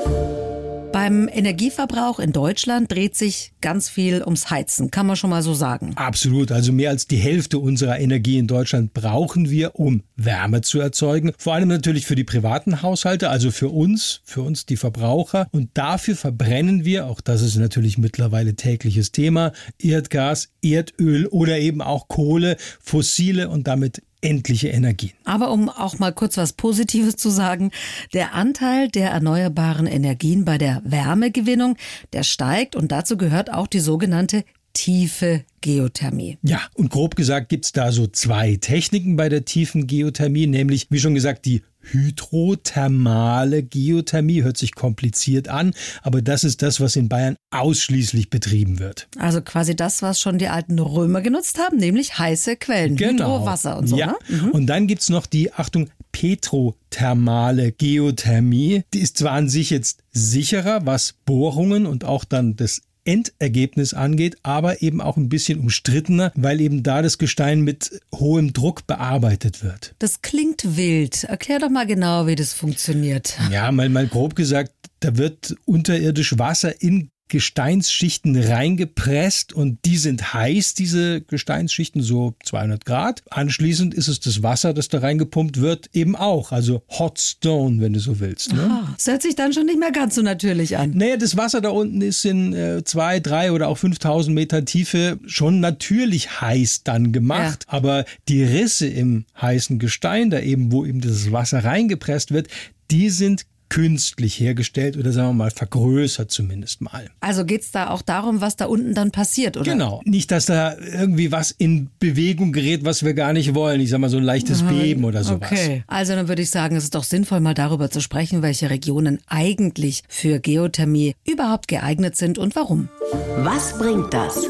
Beim 0.92 1.30
Energieverbrauch 1.32 2.20
in 2.20 2.32
Deutschland 2.32 2.92
dreht 2.92 3.16
sich 3.16 3.52
ganz 3.62 3.90
viel 3.90 4.24
ums 4.24 4.50
Heizen, 4.50 4.90
kann 4.90 5.06
man 5.06 5.16
schon 5.16 5.30
mal 5.30 5.42
so 5.44 5.54
sagen. 5.54 5.92
Absolut. 5.96 6.52
Also 6.52 6.72
mehr 6.72 6.90
als 6.90 7.08
die 7.08 7.18
Hälfte 7.18 7.60
unserer 7.60 8.00
Energie 8.00 8.38
in 8.38 8.48
Deutschland 8.48 8.94
brauchen 8.94 9.50
wir, 9.50 9.76
um 9.76 10.04
Wärme 10.16 10.62
zu 10.62 10.80
erzeugen. 10.80 11.34
Vor 11.38 11.54
allem 11.54 11.68
natürlich 11.68 12.06
für 12.06 12.16
die 12.16 12.24
privaten 12.24 12.82
Haushalte, 12.82 13.30
also 13.30 13.52
für 13.52 13.70
uns, 13.70 14.22
für 14.24 14.42
uns 14.42 14.66
die 14.66 14.78
Verbraucher. 14.78 15.48
Und 15.52 15.70
dafür 15.74 16.16
verbrennen 16.16 16.86
wir, 16.86 17.06
auch 17.06 17.22
das 17.22 17.42
ist 17.42 17.58
natürlich 17.58 17.98
mittlerweile 17.98 18.56
tägliches 18.56 19.12
Thema, 19.12 19.52
Erdgas, 19.80 20.50
Erdöl 20.64 21.28
oder 21.28 21.60
eben 21.60 21.82
auch 21.82 22.08
Kohle, 22.08 22.58
fossile 22.80 23.50
und 23.50 23.68
damit 23.68 24.02
endliche 24.22 24.70
Energien. 24.70 25.14
Aber 25.26 25.52
um 25.52 25.70
auch 25.70 26.00
mal 26.00 26.12
kurz 26.12 26.38
was 26.38 26.54
Positives 26.54 27.16
zu 27.16 27.30
sagen, 27.30 27.72
der 28.14 28.34
Anteil 28.34 28.90
der 28.90 29.12
erneuerbaren 29.12 29.88
Energien 29.88 30.46
bei 30.46 30.58
der 30.58 30.82
Wärmegewinnung, 30.84 31.78
der 32.14 32.24
steigt 32.24 32.76
und 32.76 32.92
dazu 32.92 33.18
gehört 33.18 33.54
auch 33.54 33.68
die 33.68 33.80
sogenannte 33.80 34.44
tiefe 34.78 35.44
Geothermie. 35.62 36.38
Ja, 36.44 36.62
und 36.76 36.92
grob 36.92 37.16
gesagt 37.16 37.50
gibt 37.50 37.66
es 37.66 37.72
da 37.72 37.92
so 37.92 38.06
zwei 38.06 38.58
Techniken 38.58 39.16
bei 39.16 39.28
der 39.28 39.44
tiefen 39.44 39.88
Geothermie, 39.88 40.46
nämlich, 40.46 40.86
wie 40.92 41.00
schon 41.00 41.16
gesagt, 41.16 41.46
die 41.46 41.64
hydrothermale 41.82 43.64
Geothermie. 43.64 44.44
Hört 44.44 44.58
sich 44.58 44.76
kompliziert 44.76 45.48
an, 45.48 45.74
aber 46.04 46.22
das 46.22 46.44
ist 46.44 46.62
das, 46.62 46.80
was 46.80 46.96
in 46.96 47.10
Bayern 47.10 47.38
ausschließlich 47.50 48.30
betrieben 48.30 48.78
wird. 48.78 49.08
Also 49.18 49.42
quasi 49.42 49.76
das, 49.76 50.04
was 50.04 50.22
schon 50.22 50.38
die 50.38 50.48
alten 50.48 50.78
Römer 50.78 51.22
genutzt 51.22 51.58
haben, 51.58 51.78
nämlich 51.78 52.20
heiße 52.20 52.58
Quellen, 52.58 52.96
genau. 52.96 53.40
Hydrowasser 53.40 53.80
und 53.80 53.88
so. 53.88 53.98
Ja. 53.98 54.08
Ne? 54.08 54.16
Mhm. 54.28 54.52
Und 54.52 54.68
dann 54.68 54.86
gibt 54.86 55.02
es 55.02 55.10
noch 55.10 55.26
die, 55.26 55.54
Achtung, 55.54 55.90
petrothermale 56.12 57.72
Geothermie. 57.72 58.84
Die 58.94 59.00
ist 59.00 59.18
zwar 59.18 59.32
an 59.32 59.50
sich 59.50 59.72
jetzt 59.72 60.04
sicherer, 60.12 60.86
was 60.86 61.16
Bohrungen 61.26 61.88
und 61.88 62.06
auch 62.06 62.26
dann 62.26 62.56
das 62.56 62.82
Endergebnis 63.08 63.94
angeht, 63.94 64.38
aber 64.44 64.82
eben 64.82 65.02
auch 65.02 65.18
ein 65.18 65.30
bisschen 65.30 65.60
umstrittener, 65.60 66.32
weil 66.36 66.62
eben 66.62 66.84
da 66.84 67.02
das 67.02 67.18
Gestein 67.18 67.62
mit 67.62 68.00
hohem 68.14 68.54
Druck 68.54 68.86
bearbeitet 68.86 69.64
wird. 69.64 69.96
Das 70.00 70.22
klingt 70.22 70.78
wild. 70.78 71.24
Erklär 71.24 71.60
doch 71.60 71.70
mal 71.70 71.88
genau, 71.88 72.28
wie 72.28 72.36
das 72.36 72.54
funktioniert. 72.54 73.38
Ja, 73.52 73.72
mal, 73.72 73.90
mal 73.90 74.08
grob 74.08 74.36
gesagt, 74.36 74.74
da 75.00 75.18
wird 75.18 75.56
unterirdisch 75.66 76.38
Wasser 76.38 76.82
in 76.82 77.10
Gesteinsschichten 77.28 78.38
reingepresst 78.38 79.54
und 79.54 79.80
die 79.86 79.98
sind 79.98 80.34
heiß, 80.34 80.74
diese 80.74 81.22
Gesteinsschichten, 81.22 82.02
so 82.02 82.36
200 82.44 82.86
Grad. 82.86 83.24
Anschließend 83.30 83.94
ist 83.94 84.08
es 84.08 84.20
das 84.20 84.44
Wasser, 84.44 84.74
das 84.74 84.88
da 84.88 85.00
reingepumpt 85.00 85.60
wird, 85.60 85.90
eben 85.94 86.16
auch. 86.16 86.52
Also 86.52 86.84
Hot 86.90 87.20
Stone, 87.20 87.82
wenn 87.82 87.94
du 87.94 88.00
so 88.00 88.20
willst. 88.20 88.54
Ne? 88.54 88.64
Aha, 88.64 88.94
das 88.96 89.08
hört 89.08 89.22
sich 89.22 89.36
dann 89.36 89.54
schon 89.54 89.66
nicht 89.66 89.80
mehr 89.80 89.92
ganz 89.92 90.16
so 90.16 90.22
natürlich 90.22 90.78
an. 90.78 90.92
Naja, 90.92 91.18
das 91.18 91.38
Wasser 91.38 91.62
da 91.62 91.70
unten 91.70 92.02
ist 92.02 92.24
in 92.26 92.54
äh, 92.54 92.84
zwei, 92.84 93.20
drei 93.20 93.52
oder 93.52 93.68
auch 93.68 93.78
5000 93.78 94.34
Meter 94.34 94.66
Tiefe 94.66 95.20
schon 95.26 95.60
natürlich 95.60 96.42
heiß 96.42 96.84
dann 96.84 97.12
gemacht. 97.12 97.66
Ja. 97.68 97.74
Aber 97.74 98.06
die 98.28 98.44
Risse 98.44 98.88
im 98.88 99.26
heißen 99.42 99.80
Gestein, 99.80 100.30
da 100.30 100.40
eben, 100.40 100.72
wo 100.72 100.86
eben 100.86 101.02
das 101.02 101.32
Wasser 101.32 101.64
reingepresst 101.64 102.32
wird, 102.32 102.48
die 102.92 103.10
sind 103.10 103.46
künstlich 103.70 104.40
hergestellt 104.40 104.98
oder 104.98 105.12
sagen 105.12 105.30
wir 105.30 105.34
mal 105.34 105.52
vergrößert 105.52 106.32
zumindest 106.32 106.82
mal. 106.82 107.10
Also 107.20 107.46
geht 107.46 107.62
es 107.62 107.72
da 107.72 107.90
auch 107.90 108.02
darum, 108.02 108.42
was 108.42 108.56
da 108.56 108.66
unten 108.66 108.94
dann 108.94 109.12
passiert, 109.12 109.58
oder? 109.58 109.72
Genau. 109.72 110.02
Nicht, 110.06 110.32
dass 110.32 110.46
da 110.46 110.78
irgendwie 110.78 111.32
was 111.32 111.52
in 111.52 111.90
Bewegung 112.00 112.52
gerät, 112.52 112.86
was 112.86 113.04
wir 113.04 113.14
gar 113.14 113.34
nicht 113.34 113.56
wollen. 113.56 113.82
Ich 113.82 113.90
sag 113.90 114.00
mal 114.00 114.10
so 114.10 114.18
ein 114.18 114.24
leichtes 114.24 114.64
Beben 114.64 115.04
oder 115.04 115.24
sowas. 115.24 115.52
Okay. 115.52 115.84
Also 115.88 116.14
dann 116.14 116.28
würde 116.28 116.42
ich 116.42 116.50
sagen, 116.50 116.76
es 116.76 116.86
ist 116.86 116.96
doch 116.96 117.04
sinnvoll, 117.04 117.40
mal 117.40 117.54
darüber 117.54 117.90
zu 117.90 118.02
sprechen, 118.02 118.42
welche 118.42 118.70
Regionen 118.70 119.20
eigentlich 119.28 120.04
für 120.08 120.40
Geothermie 120.40 121.16
überhaupt 121.26 121.68
geeignet 121.68 122.16
sind 122.16 122.38
und 122.38 122.56
warum. 122.56 122.90
Was 123.38 123.78
bringt 123.78 124.14
das? 124.14 124.46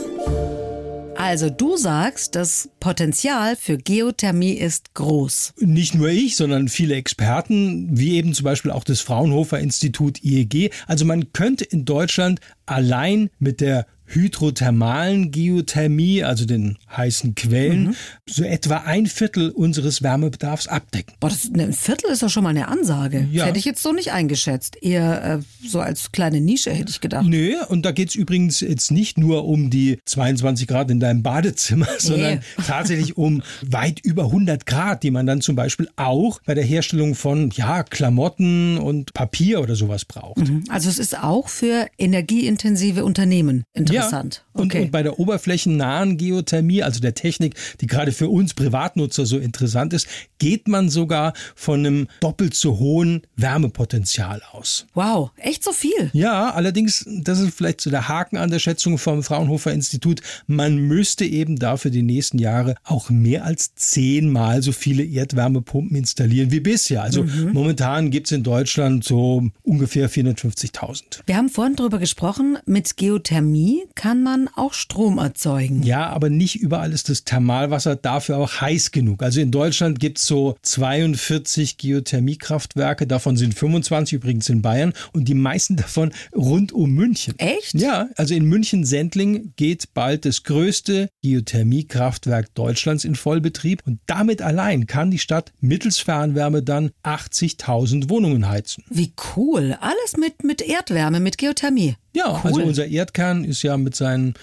Also 1.17 1.49
du 1.49 1.77
sagst, 1.77 2.35
das 2.35 2.69
Potenzial 2.79 3.55
für 3.55 3.77
Geothermie 3.77 4.53
ist 4.53 4.93
groß. 4.93 5.55
Nicht 5.59 5.95
nur 5.95 6.09
ich, 6.09 6.35
sondern 6.35 6.67
viele 6.67 6.93
Experten, 6.93 7.97
wie 7.97 8.15
eben 8.17 8.33
zum 8.33 8.43
Beispiel 8.43 8.69
auch 8.69 8.83
das 8.83 9.01
Fraunhofer 9.01 9.59
Institut 9.59 10.23
IEG. 10.23 10.71
Also 10.85 11.05
man 11.05 11.33
könnte 11.33 11.63
in 11.63 11.85
Deutschland 11.85 12.39
allein 12.67 13.31
mit 13.39 13.61
der 13.61 13.87
hydrothermalen 14.07 15.31
Geothermie, 15.31 16.23
also 16.23 16.45
den 16.45 16.77
heißen 16.95 17.35
Quellen, 17.35 17.87
mhm. 17.87 17.95
so 18.25 18.43
etwa 18.43 18.77
ein 18.77 19.05
Viertel 19.05 19.49
unseres 19.49 20.01
Wärmebedarfs 20.01 20.67
abdecken. 20.67 21.13
Boah, 21.19 21.29
das, 21.29 21.51
ein 21.53 21.73
Viertel 21.73 22.11
ist 22.11 22.23
doch 22.23 22.29
schon 22.29 22.43
mal 22.43 22.49
eine 22.49 22.69
Ansage. 22.69 23.27
Ja. 23.31 23.39
Das 23.39 23.49
hätte 23.49 23.59
ich 23.59 23.65
jetzt 23.65 23.83
so 23.83 23.91
nicht 23.91 24.11
eingeschätzt. 24.11 24.77
Eher 24.81 25.39
äh, 25.39 25.67
so 25.67 25.81
als 25.81 26.11
kleine 26.11 26.39
Nische 26.39 26.71
hätte 26.71 26.89
ich 26.89 27.01
gedacht. 27.01 27.25
Nö, 27.27 27.55
und 27.67 27.85
da 27.85 27.91
geht 27.91 28.09
es 28.09 28.15
übrigens 28.15 28.61
jetzt 28.61 28.91
nicht 28.91 29.17
nur 29.17 29.45
um 29.45 29.69
die 29.69 29.99
22 30.05 30.67
Grad 30.67 30.89
in 30.89 30.99
deinem 30.99 31.21
Badezimmer, 31.21 31.87
nee. 31.91 31.99
sondern 31.99 32.39
tatsächlich 32.65 33.17
um 33.17 33.43
weit 33.61 33.99
über 33.99 34.25
100 34.25 34.65
Grad, 34.65 35.03
die 35.03 35.11
man 35.11 35.25
dann 35.25 35.41
zum 35.41 35.55
Beispiel 35.55 35.89
auch 35.97 36.39
bei 36.45 36.53
der 36.53 36.63
Herstellung 36.63 37.15
von 37.15 37.49
ja, 37.51 37.83
Klamotten 37.83 38.77
und 38.77 39.13
Papier 39.13 39.59
oder 39.61 39.75
sowas 39.75 40.05
braucht. 40.05 40.37
Mhm. 40.37 40.63
Also 40.69 40.89
es 40.89 40.97
ist 40.97 41.21
auch 41.21 41.49
für 41.49 41.87
energieintensive 41.97 43.03
Unternehmen 43.03 43.63
interessant 43.73 43.96
interessant. 43.97 44.43
Ja. 44.53 44.61
Und, 44.61 44.71
okay. 44.71 44.83
und 44.83 44.91
bei 44.91 45.03
der 45.03 45.19
oberflächennahen 45.19 46.17
Geothermie, 46.17 46.83
also 46.83 46.99
der 46.99 47.13
Technik, 47.13 47.55
die 47.81 47.87
gerade 47.87 48.11
für 48.11 48.29
uns 48.29 48.53
Privatnutzer 48.53 49.25
so 49.25 49.37
interessant 49.37 49.93
ist, 49.93 50.07
geht 50.39 50.67
man 50.67 50.89
sogar 50.89 51.33
von 51.55 51.79
einem 51.79 52.07
doppelt 52.19 52.53
so 52.53 52.79
hohen 52.79 53.21
Wärmepotenzial 53.35 54.41
aus. 54.51 54.85
Wow, 54.93 55.31
echt 55.37 55.63
so 55.63 55.71
viel? 55.71 56.09
Ja, 56.13 56.51
allerdings, 56.51 57.05
das 57.07 57.39
ist 57.39 57.55
vielleicht 57.55 57.81
so 57.81 57.89
der 57.89 58.07
Haken 58.07 58.37
an 58.37 58.49
der 58.49 58.59
Schätzung 58.59 58.97
vom 58.97 59.23
Fraunhofer 59.23 59.71
Institut, 59.71 60.21
man 60.47 60.77
müsste 60.77 61.25
eben 61.25 61.57
dafür 61.57 61.91
die 61.91 62.03
nächsten 62.03 62.39
Jahre 62.39 62.75
auch 62.83 63.09
mehr 63.09 63.45
als 63.45 63.75
zehnmal 63.75 64.61
so 64.61 64.71
viele 64.71 65.03
Erdwärmepumpen 65.03 65.97
installieren 65.97 66.51
wie 66.51 66.59
bisher. 66.59 67.03
Also 67.03 67.23
mhm. 67.23 67.51
momentan 67.53 68.11
gibt 68.11 68.27
es 68.27 68.31
in 68.31 68.43
Deutschland 68.43 69.03
so 69.03 69.47
ungefähr 69.63 70.09
450.000. 70.09 71.21
Wir 71.25 71.37
haben 71.37 71.49
vorhin 71.49 71.75
darüber 71.75 71.99
gesprochen, 71.99 72.57
mit 72.65 72.97
Geothermie 72.97 73.86
kann 73.95 74.23
man 74.23 74.49
auch 74.55 74.73
Strom 74.73 75.17
erzeugen. 75.17 75.83
Ja, 75.83 76.07
aber 76.09 76.29
nicht 76.29 76.55
überall 76.55 76.91
ist 76.91 77.09
das 77.09 77.23
Thermalwasser 77.23 77.95
dafür 77.95 78.37
auch 78.37 78.61
heiß 78.61 78.91
genug. 78.91 79.23
Also 79.23 79.41
in 79.41 79.51
Deutschland 79.51 79.99
gibt 79.99 80.17
es 80.17 80.27
so 80.27 80.55
42 80.61 81.77
Geothermiekraftwerke, 81.77 83.07
davon 83.07 83.37
sind 83.37 83.53
25 83.53 84.13
übrigens 84.13 84.49
in 84.49 84.61
Bayern 84.61 84.93
und 85.13 85.27
die 85.27 85.33
meisten 85.33 85.75
davon 85.75 86.11
rund 86.35 86.71
um 86.71 86.91
München. 86.91 87.37
Echt? 87.37 87.73
Ja, 87.73 88.09
also 88.15 88.33
in 88.33 88.45
München-Sendling 88.45 89.53
geht 89.55 89.93
bald 89.93 90.25
das 90.25 90.43
größte 90.43 91.09
Geothermiekraftwerk 91.21 92.53
Deutschlands 92.55 93.05
in 93.05 93.15
Vollbetrieb 93.15 93.81
und 93.85 93.99
damit 94.07 94.41
allein 94.41 94.87
kann 94.87 95.11
die 95.11 95.19
Stadt 95.19 95.51
mittels 95.59 95.99
Fernwärme 95.99 96.63
dann 96.63 96.91
80.000 97.03 98.09
Wohnungen 98.09 98.47
heizen. 98.47 98.83
Wie 98.89 99.13
cool. 99.35 99.77
Alles 99.79 100.17
mit, 100.17 100.43
mit 100.43 100.61
Erdwärme, 100.61 101.19
mit 101.19 101.37
Geothermie. 101.37 101.95
Ja, 102.17 102.31
also 102.31 102.47
cool. 102.47 102.47
also 102.47 102.61
unser 102.63 102.87
Erdkern 102.87 103.43
ist 103.43 103.61
ja 103.61 103.77
mit 103.77 103.95
seinen 103.95 104.33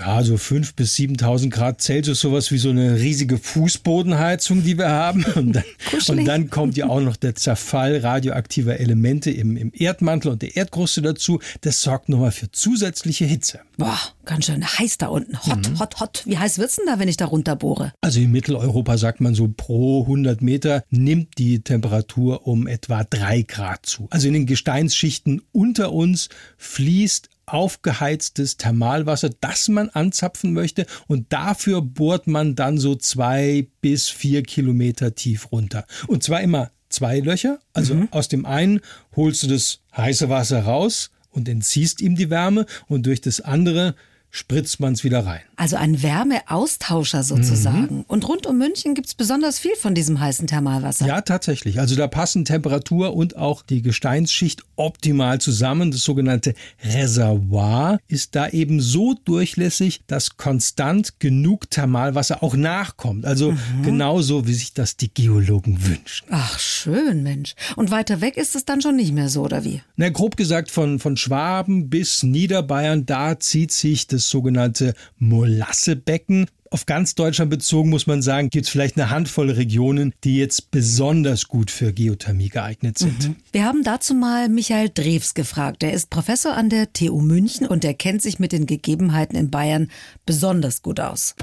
ja, 0.00 0.22
so 0.22 0.36
5.000 0.36 0.76
bis 0.76 0.96
7.000 0.96 1.50
Grad 1.50 1.82
Celsius, 1.82 2.20
sowas 2.20 2.50
wie 2.50 2.58
so 2.58 2.70
eine 2.70 2.96
riesige 2.96 3.36
Fußbodenheizung, 3.36 4.62
die 4.62 4.78
wir 4.78 4.88
haben. 4.88 5.24
Und 5.34 5.52
dann, 5.52 5.64
und 6.08 6.24
dann 6.24 6.50
kommt 6.50 6.76
ja 6.76 6.88
auch 6.88 7.00
noch 7.00 7.16
der 7.16 7.34
Zerfall 7.34 7.98
radioaktiver 7.98 8.80
Elemente 8.80 9.30
im, 9.30 9.56
im 9.56 9.72
Erdmantel 9.74 10.32
und 10.32 10.42
der 10.42 10.56
Erdkruste 10.56 11.02
dazu. 11.02 11.40
Das 11.60 11.82
sorgt 11.82 12.08
nochmal 12.08 12.32
für 12.32 12.50
zusätzliche 12.50 13.26
Hitze. 13.26 13.60
Boah, 13.76 13.98
ganz 14.24 14.46
schön 14.46 14.64
heiß 14.64 14.98
da 14.98 15.08
unten. 15.08 15.38
Hot, 15.46 15.68
mhm. 15.68 15.78
hot, 15.78 16.00
hot. 16.00 16.22
Wie 16.24 16.38
heiß 16.38 16.58
wird's 16.58 16.76
denn 16.76 16.86
da, 16.86 16.98
wenn 16.98 17.08
ich 17.08 17.16
da 17.16 17.26
runterbohre? 17.26 17.92
Also 18.00 18.20
in 18.20 18.32
Mitteleuropa 18.32 18.96
sagt 18.96 19.20
man 19.20 19.34
so 19.34 19.52
pro 19.54 20.02
100 20.02 20.40
Meter 20.40 20.82
nimmt 20.90 21.38
die 21.38 21.60
Temperatur 21.60 22.46
um 22.46 22.66
etwa 22.66 23.04
3 23.04 23.42
Grad 23.42 23.84
zu. 23.84 24.06
Also 24.10 24.28
in 24.28 24.34
den 24.34 24.46
Gesteinsschichten 24.46 25.42
unter 25.52 25.92
uns 25.92 26.30
fließt 26.56 27.28
aufgeheiztes 27.52 28.56
Thermalwasser, 28.56 29.30
das 29.40 29.68
man 29.68 29.88
anzapfen 29.90 30.52
möchte 30.52 30.86
und 31.06 31.32
dafür 31.32 31.82
bohrt 31.82 32.26
man 32.26 32.54
dann 32.54 32.78
so 32.78 32.94
zwei 32.94 33.66
bis 33.80 34.08
vier 34.08 34.42
Kilometer 34.42 35.14
tief 35.14 35.52
runter. 35.52 35.86
Und 36.06 36.22
zwar 36.22 36.40
immer 36.40 36.70
zwei 36.88 37.20
Löcher, 37.20 37.60
also 37.72 37.94
mhm. 37.94 38.08
aus 38.10 38.28
dem 38.28 38.46
einen 38.46 38.80
holst 39.14 39.42
du 39.42 39.48
das 39.48 39.80
heiße 39.96 40.28
Wasser 40.28 40.64
raus 40.64 41.10
und 41.30 41.48
entziehst 41.48 42.00
ihm 42.00 42.16
die 42.16 42.30
Wärme 42.30 42.66
und 42.88 43.06
durch 43.06 43.20
das 43.20 43.40
andere 43.40 43.94
spritzt 44.30 44.78
man 44.78 44.92
es 44.92 45.02
wieder 45.02 45.26
rein. 45.26 45.40
Also 45.56 45.76
ein 45.76 46.02
Wärmeaustauscher 46.02 47.24
sozusagen. 47.24 47.96
Mhm. 47.96 48.04
Und 48.06 48.28
rund 48.28 48.46
um 48.46 48.58
München 48.58 48.94
gibt 48.94 49.08
es 49.08 49.14
besonders 49.14 49.58
viel 49.58 49.74
von 49.74 49.94
diesem 49.94 50.20
heißen 50.20 50.46
Thermalwasser. 50.46 51.06
Ja, 51.06 51.20
tatsächlich. 51.20 51.80
Also 51.80 51.96
da 51.96 52.06
passen 52.06 52.44
Temperatur 52.44 53.14
und 53.14 53.36
auch 53.36 53.62
die 53.62 53.82
Gesteinsschicht 53.82 54.62
optimal 54.76 55.40
zusammen. 55.40 55.90
Das 55.90 56.02
sogenannte 56.02 56.54
Reservoir 56.84 57.98
ist 58.06 58.36
da 58.36 58.48
eben 58.48 58.80
so 58.80 59.14
durchlässig, 59.24 60.02
dass 60.06 60.36
konstant 60.36 61.18
genug 61.18 61.68
Thermalwasser 61.70 62.42
auch 62.42 62.54
nachkommt. 62.54 63.26
Also 63.26 63.52
mhm. 63.52 63.82
genauso, 63.82 64.46
wie 64.46 64.54
sich 64.54 64.74
das 64.74 64.96
die 64.96 65.12
Geologen 65.12 65.84
wünschen. 65.84 66.28
Ach, 66.30 66.58
schön, 66.58 67.24
Mensch. 67.24 67.54
Und 67.74 67.90
weiter 67.90 68.20
weg 68.20 68.36
ist 68.36 68.54
es 68.54 68.64
dann 68.64 68.80
schon 68.80 68.94
nicht 68.94 69.12
mehr 69.12 69.28
so, 69.28 69.42
oder 69.42 69.64
wie? 69.64 69.82
Na, 69.96 70.08
grob 70.08 70.36
gesagt, 70.36 70.70
von, 70.70 71.00
von 71.00 71.16
Schwaben 71.16 71.90
bis 71.90 72.22
Niederbayern, 72.22 73.06
da 73.06 73.38
zieht 73.40 73.72
sich 73.72 74.06
das 74.06 74.19
das 74.20 74.28
sogenannte 74.28 74.94
Molassebecken. 75.18 76.46
Auf 76.70 76.86
ganz 76.86 77.14
Deutschland 77.14 77.50
bezogen 77.50 77.88
muss 77.90 78.06
man 78.06 78.22
sagen, 78.22 78.50
gibt 78.50 78.66
es 78.66 78.70
vielleicht 78.70 78.96
eine 78.96 79.10
Handvoll 79.10 79.50
Regionen, 79.50 80.12
die 80.22 80.36
jetzt 80.36 80.70
besonders 80.70 81.48
gut 81.48 81.70
für 81.70 81.92
Geothermie 81.92 82.50
geeignet 82.50 82.98
sind. 82.98 83.28
Mhm. 83.28 83.36
Wir 83.50 83.64
haben 83.64 83.82
dazu 83.82 84.14
mal 84.14 84.48
Michael 84.48 84.90
Drews 84.90 85.34
gefragt. 85.34 85.82
Er 85.82 85.92
ist 85.92 86.10
Professor 86.10 86.52
an 86.52 86.68
der 86.68 86.92
TU 86.92 87.20
München 87.20 87.66
und 87.66 87.84
er 87.84 87.94
kennt 87.94 88.22
sich 88.22 88.38
mit 88.38 88.52
den 88.52 88.66
Gegebenheiten 88.66 89.36
in 89.36 89.50
Bayern 89.50 89.90
besonders 90.26 90.82
gut 90.82 91.00
aus. 91.00 91.34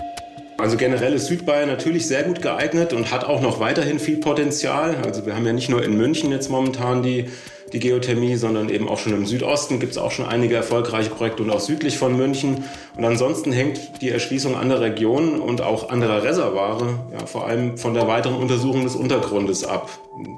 Also 0.60 0.78
generell 0.78 1.14
ist 1.14 1.28
Südbayern 1.28 1.68
natürlich 1.68 2.08
sehr 2.08 2.24
gut 2.24 2.42
geeignet 2.42 2.94
und 2.94 3.12
hat 3.12 3.24
auch 3.24 3.42
noch 3.42 3.60
weiterhin 3.60 4.00
viel 4.00 4.18
Potenzial. 4.18 4.96
Also 5.04 5.26
wir 5.26 5.36
haben 5.36 5.46
ja 5.46 5.54
nicht 5.54 5.70
nur 5.70 5.84
in 5.84 5.98
München 5.98 6.32
jetzt 6.32 6.50
momentan 6.50 7.04
die 7.04 7.26
die 7.74 7.80
Geothermie, 7.80 8.36
sondern 8.36 8.70
eben 8.70 8.88
auch 8.88 9.00
schon 9.00 9.14
im 9.14 9.26
Südosten 9.26 9.80
gibt 9.80 9.92
es 9.94 9.98
auch 9.98 10.12
schon 10.12 10.26
einige 10.26 10.56
erfolgreiche 10.56 11.10
Projekte 11.10 11.44
und 11.44 11.50
auch 11.50 11.60
südlich 11.60 11.98
von 11.98 12.16
München. 12.16 12.64
Und 12.96 13.06
ansonsten 13.06 13.52
hängt 13.52 14.02
die 14.02 14.10
Erschließung 14.10 14.56
anderer 14.56 14.82
Regionen 14.82 15.42
und 15.42 15.62
auch 15.62 15.90
anderer 15.90 16.24
Reservare 16.24 17.00
ja, 17.12 17.26
vor 17.26 17.48
allem 17.48 17.78
von 17.78 17.94
der 17.94 18.08
weiteren 18.08 18.36
Untersuchung 18.36 18.84
des 18.84 18.96
Untergrundes 18.96 19.64
ab. 19.64 19.90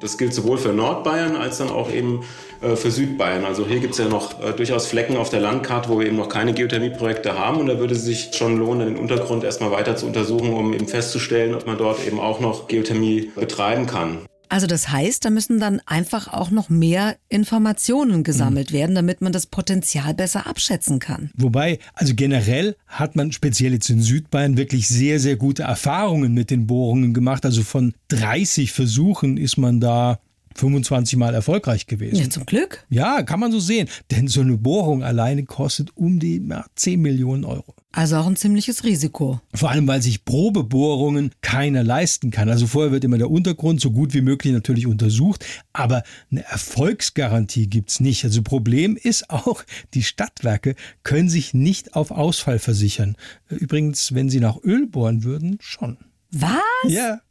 Das 0.02 0.18
gilt 0.18 0.34
sowohl 0.34 0.58
für 0.58 0.74
Nordbayern 0.74 1.36
als 1.36 1.58
dann 1.58 1.70
auch 1.70 1.92
eben 1.92 2.24
äh, 2.62 2.76
für 2.76 2.92
Südbayern. 2.92 3.46
Also 3.46 3.66
hier 3.66 3.80
gibt 3.80 3.94
es 3.94 4.00
ja 4.00 4.08
noch 4.10 4.42
äh, 4.42 4.52
durchaus 4.52 4.88
Flecken 4.88 5.16
auf 5.16 5.30
der 5.30 5.40
Landkarte, 5.40 5.90
wo 5.90 6.00
wir 6.00 6.08
eben 6.08 6.18
noch 6.18 6.30
keine 6.30 6.54
Geothermieprojekte 6.54 7.38
haben. 7.38 7.60
Und 7.60 7.68
da 7.68 7.80
würde 7.80 7.94
es 7.94 8.04
sich 8.04 8.32
schon 8.34 8.58
lohnen, 8.58 8.88
den 8.88 8.98
Untergrund 8.98 9.44
erstmal 9.44 9.72
weiter 9.72 9.96
zu 9.96 10.06
untersuchen, 10.06 10.54
um 10.54 10.74
eben 10.74 10.88
festzustellen, 10.88 11.56
ob 11.56 11.66
man 11.66 11.78
dort 11.78 12.06
eben 12.06 12.20
auch 12.20 12.40
noch 12.40 12.68
Geothermie 12.68 13.32
betreiben 13.36 13.86
kann. 13.86 14.20
Also 14.50 14.66
das 14.66 14.90
heißt, 14.90 15.24
da 15.24 15.30
müssen 15.30 15.60
dann 15.60 15.80
einfach 15.86 16.28
auch 16.28 16.50
noch 16.50 16.70
mehr 16.70 17.18
Informationen 17.30 18.24
gesammelt 18.24 18.72
mhm. 18.72 18.76
werden, 18.76 18.96
damit 18.96 19.22
man 19.22 19.32
das 19.32 19.46
Potenzial 19.46 20.16
besser 20.16 20.48
abschätzen 20.48 20.98
kann. 20.98 21.30
Wobei, 21.38 21.78
also 21.94 22.16
generell 22.16 22.76
hat 22.88 23.16
man 23.16 23.32
speziell 23.32 23.74
jetzt 23.74 23.90
in 23.92 24.02
Südbayern 24.02 24.58
wirklich 24.58 24.88
sehr, 24.88 25.20
sehr 25.20 25.36
gute 25.36 25.64
Erfahrungen 25.64 26.34
mit 26.34 26.50
den 26.50 26.66
Bohrungen 26.66 27.14
gemacht. 27.14 27.46
Also 27.46 27.62
von 27.62 27.94
30 28.08 28.72
Versuchen 28.72 29.38
ist 29.38 29.58
man 29.58 29.80
da 29.80 30.20
25 30.60 31.18
Mal 31.18 31.34
erfolgreich 31.34 31.88
gewesen. 31.88 32.18
Ja, 32.18 32.30
zum 32.30 32.46
Glück. 32.46 32.86
Ja, 32.90 33.24
kann 33.24 33.40
man 33.40 33.52
so 33.52 33.60
sehen. 33.60 33.90
Denn 34.12 34.28
so 34.28 34.42
eine 34.42 34.58
Bohrung 34.58 35.04
alleine 35.04 35.46
kostet 35.46 35.96
um 35.96 36.20
die 36.20 36.46
ja, 36.48 36.66
10 36.76 37.02
Millionen 37.02 37.46
Euro. 37.46 37.76
Also 37.92 38.18
auch 38.18 38.28
ein 38.28 38.36
ziemliches 38.36 38.84
Risiko. 38.84 39.42
Vor 39.56 39.72
allem, 39.72 39.88
weil 39.88 40.02
sich 40.02 40.24
Probebohrungen 40.24 41.32
keiner 41.42 41.84
leisten 41.84 42.30
kann. 42.30 42.48
Also 42.48 42.68
vorher 42.68 42.92
wird 42.92 43.04
immer 43.04 43.18
der 43.18 43.32
Untergrund 43.32 43.82
so 43.82 43.90
gut 43.90 44.14
wie 44.14 44.22
möglich 44.22 44.54
natürlich 44.54 44.86
untersucht, 44.86 45.44
aber 45.74 46.04
eine 46.30 46.46
Erfolgsgarantie 46.46 47.68
gibt's 47.68 48.00
nicht. 48.00 48.24
Also 48.26 48.44
Problem 48.44 48.96
ist 48.96 49.32
auch, 49.32 49.64
die 49.96 50.04
Stadtwerke 50.04 50.76
können 51.04 51.30
sich 51.30 51.56
nicht 51.56 51.96
auf 51.96 52.12
Ausfall 52.12 52.60
versichern. 52.60 53.16
Übrigens, 53.50 54.14
wenn 54.14 54.30
sie 54.30 54.40
nach 54.40 54.58
Öl 54.64 54.86
bohren 54.86 55.24
würden, 55.24 55.58
schon. 55.60 55.98
Was? 56.32 56.60
Ja. 56.86 57.22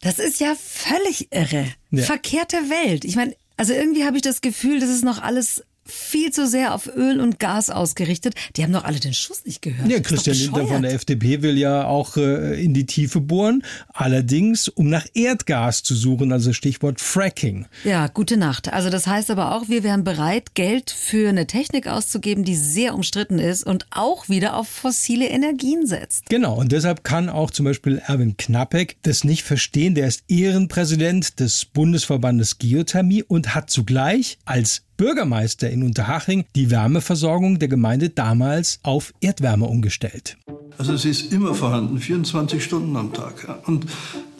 Das 0.00 0.18
ist 0.18 0.40
ja 0.40 0.54
völlig 0.54 1.32
irre. 1.32 1.66
Ja. 1.90 2.04
Verkehrte 2.04 2.56
Welt. 2.68 3.04
Ich 3.04 3.16
meine, 3.16 3.34
also 3.56 3.72
irgendwie 3.72 4.04
habe 4.04 4.16
ich 4.16 4.22
das 4.22 4.40
Gefühl, 4.40 4.80
das 4.80 4.90
ist 4.90 5.04
noch 5.04 5.22
alles 5.22 5.64
viel 5.86 6.32
zu 6.32 6.46
sehr 6.46 6.74
auf 6.74 6.88
Öl 6.94 7.20
und 7.20 7.38
Gas 7.38 7.70
ausgerichtet. 7.70 8.34
Die 8.56 8.62
haben 8.62 8.72
doch 8.72 8.84
alle 8.84 9.00
den 9.00 9.14
Schuss 9.14 9.44
nicht 9.44 9.62
gehört. 9.62 9.88
Ja, 9.88 10.00
Christian 10.00 10.36
Lindner 10.36 10.66
von 10.66 10.82
der. 10.82 10.94
FDP 10.94 11.42
will 11.42 11.58
ja 11.58 11.86
auch 11.86 12.16
äh, 12.16 12.62
in 12.62 12.74
die 12.74 12.86
Tiefe 12.86 13.20
bohren, 13.20 13.62
allerdings 13.92 14.68
um 14.68 14.88
nach 14.88 15.06
Erdgas 15.14 15.82
zu 15.82 15.94
suchen, 15.94 16.32
also 16.32 16.52
Stichwort 16.52 17.00
Fracking. 17.00 17.66
Ja, 17.84 18.08
gute 18.08 18.36
Nacht. 18.36 18.72
Also 18.72 18.90
das 18.90 19.06
heißt 19.06 19.30
aber 19.30 19.54
auch, 19.54 19.68
wir 19.68 19.82
wären 19.82 20.04
bereit, 20.04 20.54
Geld 20.54 20.90
für 20.90 21.28
eine 21.28 21.46
Technik 21.46 21.86
auszugeben, 21.86 22.44
die 22.44 22.56
sehr 22.56 22.94
umstritten 22.94 23.38
ist 23.38 23.64
und 23.64 23.86
auch 23.90 24.28
wieder 24.28 24.56
auf 24.56 24.68
fossile 24.68 25.28
Energien 25.28 25.86
setzt. 25.86 26.26
Genau, 26.28 26.56
und 26.56 26.72
deshalb 26.72 27.04
kann 27.04 27.28
auch 27.28 27.50
zum 27.50 27.64
Beispiel 27.64 28.02
Erwin 28.06 28.36
Knappek 28.36 28.96
das 29.02 29.24
nicht 29.24 29.42
verstehen. 29.42 29.94
Der 29.94 30.08
ist 30.08 30.24
Ehrenpräsident 30.28 31.40
des 31.40 31.64
Bundesverbandes 31.64 32.58
Geothermie 32.58 33.22
und 33.22 33.54
hat 33.54 33.70
zugleich 33.70 34.38
als 34.44 34.85
Bürgermeister 34.96 35.70
in 35.70 35.82
Unterhaching 35.82 36.44
die 36.54 36.70
Wärmeversorgung 36.70 37.58
der 37.58 37.68
Gemeinde 37.68 38.10
damals 38.10 38.80
auf 38.82 39.12
Erdwärme 39.20 39.66
umgestellt. 39.66 40.36
Also 40.78 40.96
sie 40.96 41.10
ist 41.10 41.32
immer 41.32 41.54
vorhanden, 41.54 41.98
24 41.98 42.62
Stunden 42.62 42.96
am 42.96 43.12
Tag. 43.12 43.66
Und 43.66 43.86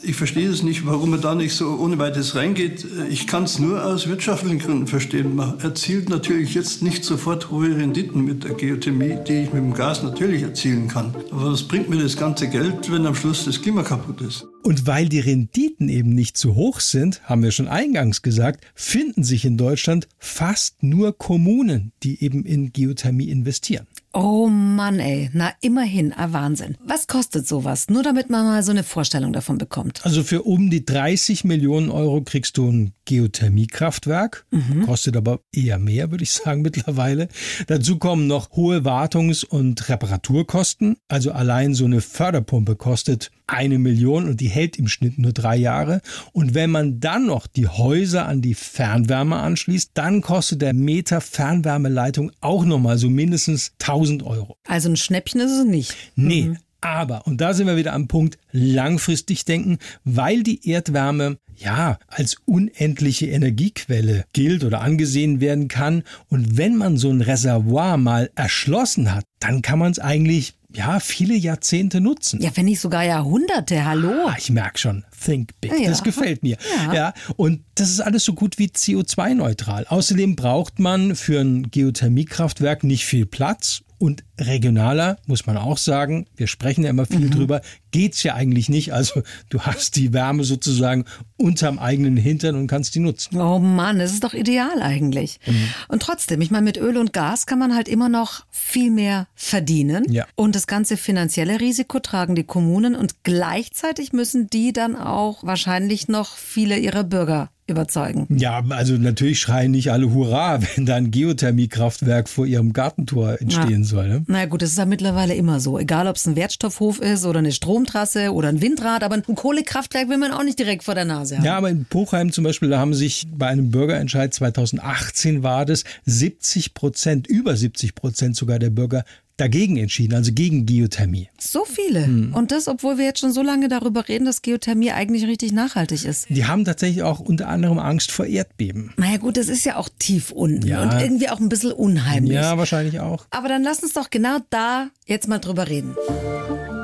ich 0.01 0.15
verstehe 0.15 0.49
es 0.49 0.63
nicht, 0.63 0.85
warum 0.85 1.09
man 1.11 1.21
da 1.21 1.33
nicht 1.33 1.55
so 1.55 1.77
ohne 1.77 1.97
weiteres 1.97 2.35
reingeht. 2.35 2.85
Ich 3.09 3.27
kann 3.27 3.43
es 3.43 3.59
nur 3.59 3.83
aus 3.83 4.07
wirtschaftlichen 4.07 4.59
Gründen 4.59 4.87
verstehen. 4.87 5.35
Man 5.35 5.59
erzielt 5.59 6.09
natürlich 6.09 6.53
jetzt 6.53 6.83
nicht 6.83 7.03
sofort 7.03 7.49
hohe 7.49 7.75
Renditen 7.75 8.23
mit 8.23 8.43
der 8.43 8.53
Geothermie, 8.53 9.17
die 9.27 9.43
ich 9.43 9.53
mit 9.53 9.63
dem 9.63 9.73
Gas 9.73 10.03
natürlich 10.03 10.43
erzielen 10.43 10.87
kann. 10.87 11.15
Aber 11.31 11.51
was 11.51 11.63
bringt 11.63 11.89
mir 11.89 12.01
das 12.01 12.15
ganze 12.15 12.47
Geld, 12.47 12.91
wenn 12.91 13.05
am 13.05 13.15
Schluss 13.15 13.45
das 13.45 13.61
Klima 13.61 13.83
kaputt 13.83 14.21
ist? 14.21 14.45
Und 14.63 14.85
weil 14.85 15.09
die 15.09 15.19
Renditen 15.19 15.89
eben 15.89 16.09
nicht 16.09 16.37
zu 16.37 16.55
hoch 16.55 16.79
sind, 16.79 17.23
haben 17.23 17.41
wir 17.41 17.51
schon 17.51 17.67
eingangs 17.67 18.21
gesagt, 18.21 18.65
finden 18.75 19.23
sich 19.23 19.45
in 19.45 19.57
Deutschland 19.57 20.07
fast 20.19 20.83
nur 20.83 21.17
Kommunen, 21.17 21.93
die 22.03 22.23
eben 22.23 22.45
in 22.45 22.73
Geothermie 22.73 23.29
investieren. 23.29 23.87
Oh 24.19 24.47
Mann, 24.47 24.97
ey. 24.99 25.29
Na, 25.33 25.51
immerhin. 25.61 26.11
Ah, 26.11 26.33
Wahnsinn. 26.33 26.75
Was 26.83 27.05
kostet 27.05 27.47
sowas? 27.47 27.87
Nur 27.87 28.01
damit 28.01 28.31
man 28.31 28.45
mal 28.45 28.63
so 28.63 28.71
eine 28.71 28.83
Vorstellung 28.83 29.31
davon 29.31 29.59
bekommt. 29.59 30.03
Also 30.03 30.23
für 30.23 30.41
um 30.41 30.71
die 30.71 30.83
30 30.83 31.43
Millionen 31.43 31.91
Euro 31.91 32.21
kriegst 32.21 32.57
du 32.57 32.67
ein 32.67 32.93
Geothermiekraftwerk. 33.05 34.47
Kostet 34.87 35.17
aber 35.17 35.41
eher 35.53 35.77
mehr, 35.77 36.09
würde 36.09 36.23
ich 36.23 36.31
sagen, 36.33 36.61
mittlerweile. 36.63 37.27
Dazu 37.67 37.99
kommen 37.99 38.25
noch 38.25 38.49
hohe 38.53 38.85
Wartungs- 38.85 39.45
und 39.45 39.87
Reparaturkosten. 39.87 40.97
Also 41.07 41.31
allein 41.31 41.75
so 41.75 41.85
eine 41.85 42.01
Förderpumpe 42.01 42.75
kostet 42.75 43.29
eine 43.47 43.79
Million 43.79 44.27
und 44.27 44.41
die 44.41 44.49
hält 44.49 44.77
im 44.77 44.87
Schnitt 44.87 45.17
nur 45.17 45.33
drei 45.33 45.55
Jahre. 45.55 46.01
Und 46.33 46.53
wenn 46.53 46.69
man 46.69 46.99
dann 46.99 47.25
noch 47.25 47.47
die 47.47 47.67
Häuser 47.67 48.27
an 48.27 48.41
die 48.41 48.53
Fernwärme 48.53 49.37
anschließt, 49.37 49.91
dann 49.93 50.21
kostet 50.21 50.61
der 50.61 50.73
Meter 50.73 51.21
Fernwärmeleitung 51.21 52.31
auch 52.41 52.65
nochmal 52.65 52.97
so 52.97 53.09
mindestens 53.09 53.71
1000 53.81 54.23
Euro. 54.23 54.57
Also 54.67 54.89
ein 54.89 54.97
Schnäppchen 54.97 55.41
ist 55.41 55.51
es 55.51 55.65
nicht. 55.65 55.95
Nee, 56.15 56.57
aber, 56.81 57.25
und 57.25 57.41
da 57.41 57.53
sind 57.53 57.67
wir 57.67 57.75
wieder 57.75 57.93
am 57.93 58.07
Punkt, 58.07 58.37
langfristig 58.51 59.45
denken, 59.45 59.79
weil 60.03 60.43
die 60.43 60.69
Erdwärme 60.69 61.37
ja 61.55 61.97
als 62.07 62.37
unendliche 62.45 63.27
Energiequelle 63.27 64.25
gilt 64.33 64.63
oder 64.63 64.81
angesehen 64.81 65.41
werden 65.41 65.67
kann. 65.67 66.03
Und 66.29 66.57
wenn 66.57 66.77
man 66.77 66.97
so 66.97 67.09
ein 67.09 67.21
Reservoir 67.21 67.97
mal 67.97 68.29
erschlossen 68.35 69.13
hat, 69.13 69.25
dann 69.39 69.61
kann 69.61 69.79
man 69.79 69.91
es 69.91 69.99
eigentlich 69.99 70.53
ja 70.77 70.99
viele 70.99 71.35
Jahrzehnte 71.35 71.99
nutzen. 71.99 72.41
Ja, 72.41 72.51
wenn 72.55 72.65
nicht 72.65 72.79
sogar 72.79 73.03
Jahrhunderte. 73.03 73.83
Hallo. 73.83 74.27
Ah, 74.27 74.35
ich 74.37 74.49
merke 74.51 74.77
schon, 74.77 75.03
think 75.23 75.59
big. 75.59 75.71
Ja. 75.79 75.89
Das 75.89 76.03
gefällt 76.03 76.43
mir. 76.43 76.57
Ja. 76.85 76.93
Ja. 76.93 77.13
Und 77.35 77.63
das 77.75 77.89
ist 77.89 77.99
alles 77.99 78.23
so 78.23 78.33
gut 78.33 78.59
wie 78.59 78.67
CO2-neutral. 78.67 79.85
Außerdem 79.87 80.35
braucht 80.35 80.79
man 80.79 81.15
für 81.15 81.41
ein 81.41 81.71
Geothermiekraftwerk 81.71 82.83
nicht 82.83 83.05
viel 83.05 83.25
Platz. 83.25 83.81
Und 83.99 84.23
regionaler, 84.39 85.17
muss 85.25 85.47
man 85.47 85.57
auch 85.57 85.77
sagen, 85.77 86.27
wir 86.35 86.47
sprechen 86.47 86.83
ja 86.83 86.91
immer 86.91 87.07
viel 87.07 87.29
drüber, 87.29 87.61
geht's 87.91 88.21
ja 88.21 88.35
eigentlich 88.35 88.69
nicht. 88.69 88.93
Also 88.93 89.23
du 89.49 89.61
hast 89.61 89.95
die 89.95 90.13
Wärme 90.13 90.43
sozusagen 90.43 91.05
unterm 91.35 91.79
eigenen 91.79 92.15
Hintern 92.15 92.55
und 92.55 92.67
kannst 92.67 92.93
die 92.93 92.99
nutzen. 92.99 93.39
Oh 93.39 93.57
Mann, 93.57 93.97
das 93.97 94.13
ist 94.13 94.23
doch 94.23 94.35
ideal 94.35 94.81
eigentlich. 94.81 95.39
Mhm. 95.47 95.69
Und 95.87 96.03
trotzdem, 96.03 96.41
ich 96.41 96.51
meine, 96.51 96.65
mit 96.65 96.77
Öl 96.77 96.97
und 96.97 97.11
Gas 97.11 97.47
kann 97.47 97.57
man 97.57 97.73
halt 97.73 97.87
immer 97.87 98.09
noch 98.09 98.45
viel 98.51 98.91
mehr 98.91 99.27
verdienen. 99.33 100.11
Ja. 100.11 100.25
Und 100.35 100.55
das 100.55 100.67
ganze 100.67 100.95
finanzielle 100.95 101.59
Risiko 101.59 101.99
tragen 101.99 102.35
die 102.35 102.43
Kommunen 102.43 102.95
und 102.95 103.23
gleichzeitig 103.23 104.13
müssen 104.13 104.47
die 104.47 104.73
dann 104.73 104.95
auch 104.95 105.43
wahrscheinlich 105.43 106.07
noch 106.07 106.35
viele 106.35 106.77
ihrer 106.77 107.03
Bürger 107.03 107.49
überzeugen. 107.67 108.27
Ja, 108.37 108.63
also 108.69 108.93
natürlich 108.95 109.39
schreien 109.39 109.71
nicht 109.71 109.91
alle 109.91 110.13
Hurra, 110.13 110.59
wenn 110.75 110.85
da 110.85 110.95
ein 110.95 111.11
Geothermiekraftwerk 111.11 112.29
vor 112.29 112.45
ihrem 112.45 112.73
Gartentor 112.73 113.41
entstehen 113.41 113.83
soll. 113.83 114.07
Ne? 114.07 114.23
Na 114.27 114.45
gut, 114.45 114.61
das 114.61 114.71
ist 114.71 114.77
ja 114.77 114.85
mittlerweile 114.85 115.35
immer 115.35 115.59
so. 115.59 115.77
Egal, 115.77 116.07
ob 116.07 116.15
es 116.15 116.25
ein 116.25 116.35
Wertstoffhof 116.35 116.99
ist 116.99 117.25
oder 117.25 117.39
eine 117.39 117.51
Stromtrasse 117.51 118.33
oder 118.33 118.49
ein 118.49 118.61
Windrad, 118.61 119.03
aber 119.03 119.15
ein 119.15 119.23
Kohlekraftwerk 119.23 120.09
will 120.09 120.17
man 120.17 120.31
auch 120.31 120.43
nicht 120.43 120.59
direkt 120.59 120.83
vor 120.83 120.95
der 120.95 121.05
Nase 121.05 121.37
haben. 121.37 121.45
Ja, 121.45 121.57
aber 121.57 121.69
in 121.69 121.85
Pochheim 121.85 122.31
zum 122.31 122.43
Beispiel, 122.43 122.69
da 122.69 122.79
haben 122.79 122.93
sich 122.93 123.27
bei 123.31 123.47
einem 123.47 123.69
Bürgerentscheid 123.71 124.33
2018 124.33 125.43
war 125.43 125.65
das 125.65 125.83
70 126.05 126.73
Prozent, 126.73 127.27
über 127.27 127.55
70 127.55 127.95
Prozent 127.95 128.35
sogar 128.35 128.59
der 128.59 128.69
Bürger 128.69 129.03
dagegen 129.37 129.77
entschieden, 129.77 130.15
also 130.15 130.31
gegen 130.33 130.65
Geothermie. 130.65 131.29
So 131.39 131.63
viele. 131.63 132.05
Hm. 132.05 132.33
Und 132.33 132.51
das, 132.51 132.67
obwohl 132.67 132.97
wir 132.97 133.05
jetzt 133.05 133.19
schon 133.19 133.31
so 133.31 133.41
lange 133.43 133.67
darüber 133.67 134.07
reden, 134.07 134.25
dass 134.25 134.41
Geothermie 134.41 134.91
eigentlich 134.91 135.25
richtig 135.27 135.51
nachhaltig 135.53 136.05
ist. 136.05 136.27
Die 136.29 136.45
haben 136.45 136.65
tatsächlich 136.65 137.03
auch 137.03 137.19
unter 137.19 137.47
anderem 137.47 137.77
Angst 137.79 138.11
vor 138.11 138.25
Erdbeben. 138.25 138.93
Naja 138.97 139.17
gut, 139.17 139.37
das 139.37 139.47
ist 139.47 139.63
ja 139.63 139.77
auch 139.77 139.89
tief 139.99 140.31
unten 140.31 140.67
Ja. 140.67 140.81
und 140.81 140.99
irgendwie 140.99 141.29
auch 141.29 141.39
ein 141.39 141.49
bisschen 141.49 141.71
unheimlich. 141.71 142.33
Ja, 142.33 142.57
wahrscheinlich 142.57 142.99
auch. 142.99 143.25
Aber 143.29 143.47
dann 143.47 143.63
lass 143.63 143.83
uns 143.83 143.93
doch 143.93 144.09
genau 144.09 144.39
da 144.49 144.89
jetzt 145.05 145.27
mal 145.27 145.39
drüber 145.39 145.67
reden. 145.69 145.95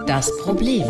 Das 0.06 0.32
Problem. 0.38 0.84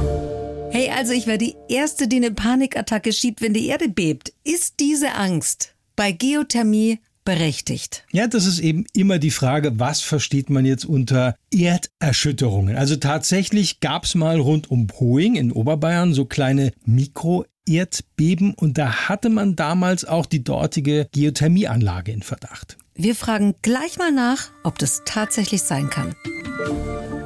Hey, 0.71 0.89
also 0.89 1.13
ich 1.13 1.27
wäre 1.27 1.37
die 1.37 1.55
Erste, 1.69 2.07
die 2.07 2.15
eine 2.17 2.31
Panikattacke 2.31 3.13
schiebt, 3.13 3.41
wenn 3.41 3.53
die 3.53 3.67
Erde 3.67 3.87
bebt. 3.89 4.33
Ist 4.43 4.79
diese 4.79 5.13
Angst 5.13 5.75
bei 5.95 6.11
Geothermie 6.11 6.99
berechtigt? 7.23 8.05
Ja, 8.11 8.27
das 8.27 8.45
ist 8.45 8.59
eben 8.59 8.85
immer 8.93 9.19
die 9.19 9.31
Frage, 9.31 9.79
was 9.79 10.01
versteht 10.01 10.49
man 10.49 10.65
jetzt 10.65 10.85
unter 10.85 11.35
Erderschütterungen? 11.51 12.75
Also 12.75 12.95
tatsächlich 12.95 13.79
gab 13.79 14.05
es 14.05 14.15
mal 14.15 14.39
rund 14.39 14.69
um 14.69 14.87
Boeing 14.87 15.35
in 15.35 15.51
Oberbayern 15.51 16.13
so 16.13 16.25
kleine 16.25 16.71
Mikro-Erdbeben 16.85 18.53
und 18.53 18.77
da 18.77 19.07
hatte 19.07 19.29
man 19.29 19.55
damals 19.55 20.05
auch 20.05 20.25
die 20.25 20.43
dortige 20.43 21.07
Geothermieanlage 21.11 22.11
in 22.11 22.23
Verdacht. 22.23 22.77
Wir 22.95 23.15
fragen 23.15 23.55
gleich 23.61 23.97
mal 23.97 24.11
nach, 24.11 24.51
ob 24.63 24.77
das 24.77 25.01
tatsächlich 25.05 25.63
sein 25.63 25.89
kann. 25.89 26.13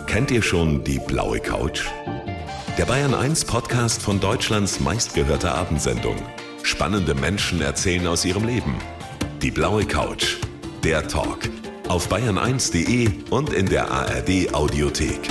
Kennt 0.07 0.31
ihr 0.31 0.41
schon 0.41 0.83
die 0.83 0.99
blaue 0.99 1.39
Couch? 1.39 1.85
Der 2.77 2.85
Bayern 2.85 3.13
1 3.13 3.45
Podcast 3.45 4.01
von 4.01 4.19
Deutschlands 4.19 4.79
meistgehörter 4.79 5.55
Abendsendung. 5.55 6.15
Spannende 6.63 7.15
Menschen 7.15 7.61
erzählen 7.61 8.07
aus 8.07 8.23
ihrem 8.23 8.45
Leben. 8.45 8.75
Die 9.41 9.51
blaue 9.51 9.85
Couch. 9.85 10.37
Der 10.83 11.07
Talk. 11.07 11.49
Auf 11.89 12.11
bayern1.de 12.11 13.07
und 13.29 13.53
in 13.53 13.67
der 13.67 13.91
ARD 13.91 14.51
Audiothek. 14.53 15.29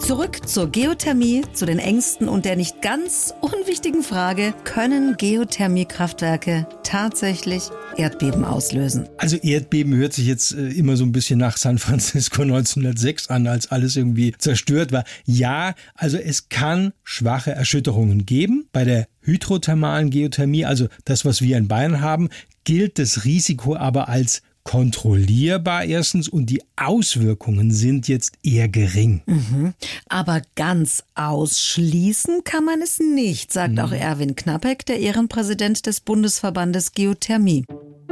Zurück 0.00 0.48
zur 0.48 0.70
Geothermie, 0.70 1.42
zu 1.52 1.66
den 1.66 1.78
Ängsten 1.78 2.28
und 2.28 2.44
der 2.44 2.56
nicht 2.56 2.80
ganz 2.80 3.34
unwichtigen 3.40 4.02
Frage, 4.02 4.54
können 4.64 5.16
Geothermiekraftwerke 5.18 6.66
tatsächlich 6.82 7.64
Erdbeben 7.96 8.44
auslösen? 8.44 9.08
Also 9.18 9.36
Erdbeben 9.36 9.94
hört 9.96 10.14
sich 10.14 10.26
jetzt 10.26 10.52
äh, 10.54 10.68
immer 10.68 10.96
so 10.96 11.04
ein 11.04 11.12
bisschen 11.12 11.38
nach 11.38 11.56
San 11.56 11.78
Francisco 11.78 12.42
1906 12.42 13.28
an, 13.28 13.46
als 13.46 13.70
alles 13.70 13.96
irgendwie 13.96 14.32
zerstört 14.38 14.92
war. 14.92 15.04
Ja, 15.26 15.74
also 15.94 16.16
es 16.16 16.48
kann 16.48 16.92
schwache 17.04 17.50
Erschütterungen 17.50 18.24
geben. 18.24 18.68
Bei 18.72 18.84
der 18.84 19.08
hydrothermalen 19.22 20.10
Geothermie, 20.10 20.64
also 20.64 20.88
das, 21.04 21.24
was 21.24 21.42
wir 21.42 21.58
in 21.58 21.68
Bayern 21.68 22.00
haben, 22.00 22.30
gilt 22.64 22.98
das 22.98 23.24
Risiko 23.24 23.76
aber 23.76 24.08
als 24.08 24.42
kontrollierbar 24.68 25.84
erstens 25.84 26.28
und 26.28 26.50
die 26.50 26.60
Auswirkungen 26.76 27.70
sind 27.70 28.06
jetzt 28.06 28.34
eher 28.42 28.68
gering. 28.68 29.22
Mhm. 29.24 29.72
Aber 30.10 30.42
ganz 30.56 31.04
ausschließen 31.14 32.44
kann 32.44 32.66
man 32.66 32.82
es 32.82 33.00
nicht, 33.00 33.50
sagt 33.50 33.72
mhm. 33.72 33.78
auch 33.78 33.92
Erwin 33.92 34.36
Knappeck, 34.36 34.84
der 34.84 35.00
Ehrenpräsident 35.00 35.86
des 35.86 36.00
Bundesverbandes 36.00 36.92
Geothermie. 36.92 37.64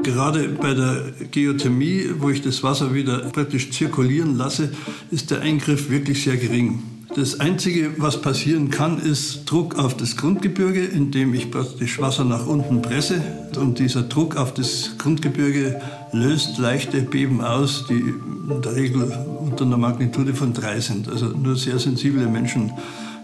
Gerade 0.02 0.48
bei 0.48 0.72
der 0.72 1.12
Geothermie, 1.30 2.06
wo 2.20 2.30
ich 2.30 2.40
das 2.40 2.62
Wasser 2.62 2.94
wieder 2.94 3.18
praktisch 3.32 3.70
zirkulieren 3.70 4.38
lasse, 4.38 4.72
ist 5.10 5.30
der 5.30 5.42
Eingriff 5.42 5.90
wirklich 5.90 6.24
sehr 6.24 6.38
gering. 6.38 6.82
Das 7.16 7.40
Einzige, 7.40 7.94
was 7.96 8.20
passieren 8.20 8.70
kann, 8.70 9.00
ist 9.00 9.46
Druck 9.46 9.76
auf 9.76 9.96
das 9.96 10.18
Grundgebirge, 10.18 10.84
indem 10.84 11.32
ich 11.32 11.50
praktisch 11.50 11.98
Wasser 11.98 12.26
nach 12.26 12.46
unten 12.46 12.82
presse. 12.82 13.22
Und 13.58 13.78
dieser 13.78 14.02
Druck 14.02 14.36
auf 14.36 14.52
das 14.52 14.98
Grundgebirge 14.98 15.80
löst 16.12 16.58
leichte 16.58 17.00
Beben 17.00 17.40
aus, 17.40 17.86
die 17.88 17.94
in 17.94 18.60
der 18.60 18.76
Regel 18.76 19.16
unter 19.40 19.64
einer 19.64 19.78
Magnitude 19.78 20.34
von 20.34 20.52
drei 20.52 20.78
sind. 20.80 21.08
Also 21.08 21.28
nur 21.28 21.56
sehr 21.56 21.78
sensible 21.78 22.26
Menschen 22.26 22.70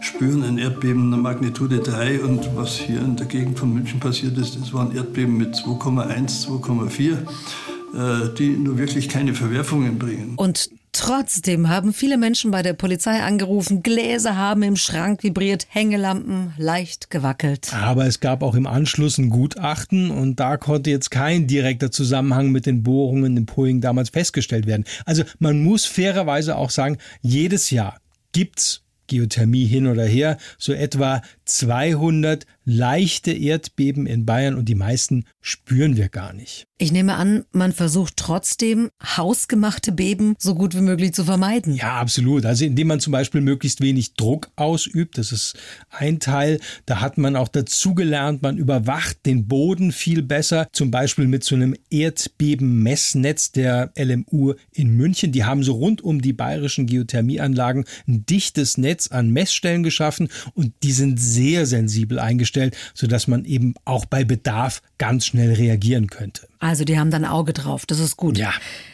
spüren 0.01 0.43
ein 0.43 0.57
Erdbeben 0.57 1.13
einer 1.13 1.21
Magnitude 1.21 1.81
3 1.81 2.23
und 2.23 2.57
was 2.57 2.75
hier 2.75 3.01
in 3.01 3.17
der 3.17 3.27
Gegend 3.27 3.59
von 3.59 3.75
München 3.75 4.01
passiert 4.01 4.39
ist, 4.39 4.59
das 4.59 4.73
waren 4.73 4.97
Erdbeben 4.97 5.37
mit 5.37 5.55
2,1, 5.55 6.47
2,4, 6.47 7.13
äh, 7.13 8.35
die 8.39 8.49
nur 8.57 8.79
wirklich 8.79 9.11
keine 9.11 9.35
Verwerfungen 9.35 9.99
bringen. 9.99 10.33
Und 10.37 10.71
Trotzdem 10.95 11.71
haben 11.71 11.95
viele 11.95 12.19
Menschen 12.19 12.51
bei 12.51 12.61
der 12.61 12.75
Polizei 12.75 13.23
angerufen, 13.23 13.83
Gläser 13.83 14.37
haben 14.37 14.63
im 14.63 14.77
Schrank 14.77 15.23
vibriert, 15.23 15.67
Hängelampen 15.71 16.53
leicht 16.59 17.09
gewackelt. 17.09 17.73
Aber 17.73 18.07
es 18.07 18.21
gab 18.21 18.43
auch 18.43 18.55
im 18.55 18.67
Anschluss 18.67 19.17
ein 19.17 19.31
Gutachten 19.31 20.11
und 20.11 20.39
da 20.39 20.59
konnte 20.59 20.91
jetzt 20.91 21.11
kein 21.11 21.47
direkter 21.47 21.91
Zusammenhang 21.91 22.51
mit 22.51 22.67
den 22.67 22.83
Bohrungen 22.83 23.39
im 23.39 23.47
Poing 23.47 23.81
damals 23.81 24.11
festgestellt 24.11 24.67
werden. 24.67 24.85
Also 25.07 25.25
man 25.39 25.63
muss 25.63 25.87
fairerweise 25.87 26.57
auch 26.57 26.71
sagen, 26.71 26.99
jedes 27.23 27.71
Jahr 27.71 27.99
gibt's 28.33 28.83
Geothermie 29.07 29.67
hin 29.67 29.87
oder 29.87 30.05
her, 30.05 30.37
so 30.59 30.73
etwa 30.73 31.23
200 31.53 32.47
leichte 32.65 33.33
Erdbeben 33.33 34.07
in 34.07 34.25
Bayern 34.25 34.55
und 34.55 34.69
die 34.69 34.75
meisten 34.75 35.25
spüren 35.41 35.97
wir 35.97 36.09
gar 36.09 36.33
nicht. 36.33 36.67
Ich 36.79 36.93
nehme 36.93 37.15
an, 37.15 37.45
man 37.53 37.73
versucht 37.73 38.17
trotzdem, 38.17 38.91
hausgemachte 39.05 39.93
Beben 39.93 40.35
so 40.39 40.55
gut 40.55 40.75
wie 40.75 40.81
möglich 40.81 41.13
zu 41.13 41.25
vermeiden. 41.25 41.75
Ja, 41.75 42.01
absolut. 42.01 42.45
Also 42.45 42.65
indem 42.65 42.89
man 42.89 43.01
zum 43.01 43.13
Beispiel 43.13 43.41
möglichst 43.41 43.81
wenig 43.81 44.15
Druck 44.15 44.51
ausübt, 44.57 45.19
das 45.19 45.31
ist 45.31 45.57
ein 45.91 46.19
Teil. 46.19 46.61
Da 46.87 47.01
hat 47.01 47.19
man 47.19 47.37
auch 47.37 47.49
dazugelernt, 47.49 48.43
man 48.43 48.59
überwacht 48.59 49.27
den 49.27 49.47
Boden 49.47 49.93
viel 49.93 50.23
besser, 50.23 50.67
zum 50.73 50.91
Beispiel 50.91 51.27
mit 51.27 51.45
so 51.45 51.55
einem 51.55 51.77
Erdbebenmessnetz 51.91 53.53
der 53.53 53.93
LMU 53.97 54.55
in 54.73 54.97
München. 54.97 55.33
Die 55.33 55.45
haben 55.45 55.63
so 55.63 55.75
rund 55.75 56.03
um 56.03 56.21
die 56.21 56.33
bayerischen 56.33 56.87
Geothermieanlagen 56.87 57.85
ein 58.09 58.27
dichtes 58.27 58.79
Netz 58.79 59.09
an 59.09 59.31
Messstellen 59.31 59.83
geschaffen 59.83 60.29
und 60.55 60.73
die 60.83 60.93
sind 60.93 61.21
sehr 61.21 61.42
sensibel 61.67 62.19
eingestellt, 62.19 62.77
sodass 62.95 63.27
man 63.27 63.45
eben 63.45 63.75
auch 63.85 64.05
bei 64.05 64.25
Bedarf 64.25 64.83
ganz 64.99 65.27
schnell 65.27 65.53
reagieren 65.53 66.09
könnte. 66.09 66.49
Also 66.59 66.85
die 66.85 66.99
haben 66.99 67.11
dann 67.11 67.25
Auge 67.25 67.53
drauf, 67.53 67.87
das 67.87 67.99
ist 67.99 68.17
gut. 68.17 68.39
Ja. 68.39 68.53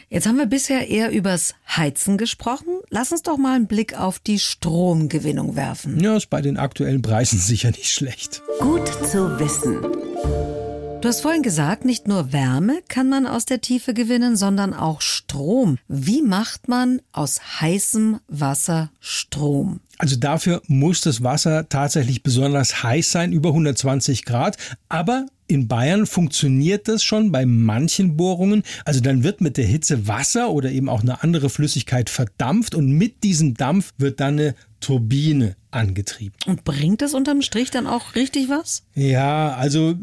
Jetzt 0.09 0.27
haben 0.27 0.37
wir 0.37 0.47
bisher 0.47 0.87
eher 0.89 1.11
übers 1.11 1.53
Heizen 1.67 2.17
gesprochen. 2.17 2.79
Lass 2.89 3.11
uns 3.11 3.21
doch 3.21 3.37
mal 3.37 3.55
einen 3.55 3.67
Blick 3.67 3.93
auf 3.97 4.19
die 4.19 4.39
Stromgewinnung 4.39 5.55
werfen. 5.55 5.99
Ja, 5.99 6.17
ist 6.17 6.31
bei 6.31 6.41
den 6.41 6.57
aktuellen 6.57 7.01
Preisen 7.01 7.39
sicher 7.39 7.69
nicht 7.69 7.91
schlecht. 7.91 8.41
Gut 8.59 8.87
zu 9.05 9.39
wissen. 9.39 9.77
Du 11.01 11.07
hast 11.07 11.21
vorhin 11.21 11.43
gesagt, 11.43 11.85
nicht 11.85 12.09
nur 12.09 12.33
Wärme 12.33 12.81
kann 12.89 13.07
man 13.07 13.25
aus 13.25 13.45
der 13.45 13.61
Tiefe 13.61 13.93
gewinnen, 13.93 14.35
sondern 14.35 14.73
auch 14.73 14.99
Strom. 14.99 15.77
Wie 15.87 16.21
macht 16.21 16.67
man 16.67 17.01
aus 17.13 17.39
heißem 17.61 18.19
Wasser 18.27 18.91
Strom? 18.99 19.79
Also 19.97 20.17
dafür 20.17 20.61
muss 20.67 20.99
das 20.99 21.23
Wasser 21.23 21.69
tatsächlich 21.69 22.21
besonders 22.21 22.83
heiß 22.83 23.13
sein, 23.13 23.31
über 23.31 23.49
120 23.49 24.25
Grad. 24.25 24.57
Aber 24.89 25.25
in 25.47 25.69
Bayern 25.69 26.05
funktioniert 26.05 26.89
das 26.89 27.01
schon 27.01 27.31
bei 27.31 27.45
manchen 27.45 28.17
Bohrungen. 28.17 28.63
Also 28.83 28.99
dann 28.99 29.23
wird 29.23 29.39
mit 29.39 29.55
der 29.55 29.65
Hitze 29.65 30.05
Wasser 30.05 30.51
oder 30.51 30.69
eben 30.69 30.89
auch 30.89 31.01
eine 31.01 31.23
andere 31.23 31.49
Flüssigkeit 31.49 32.09
verdampft 32.09 32.75
und 32.75 32.91
mit 32.91 33.23
diesem 33.23 33.53
Dampf 33.53 33.93
wird 33.97 34.19
dann 34.19 34.37
eine 34.37 34.55
Turbine 34.81 35.55
angetrieben. 35.71 36.35
Und 36.45 36.63
bringt 36.63 37.01
das 37.01 37.13
unterm 37.13 37.41
Strich 37.41 37.71
dann 37.71 37.87
auch 37.87 38.15
richtig 38.15 38.49
was? 38.49 38.83
Ja, 38.95 39.53
also 39.53 39.95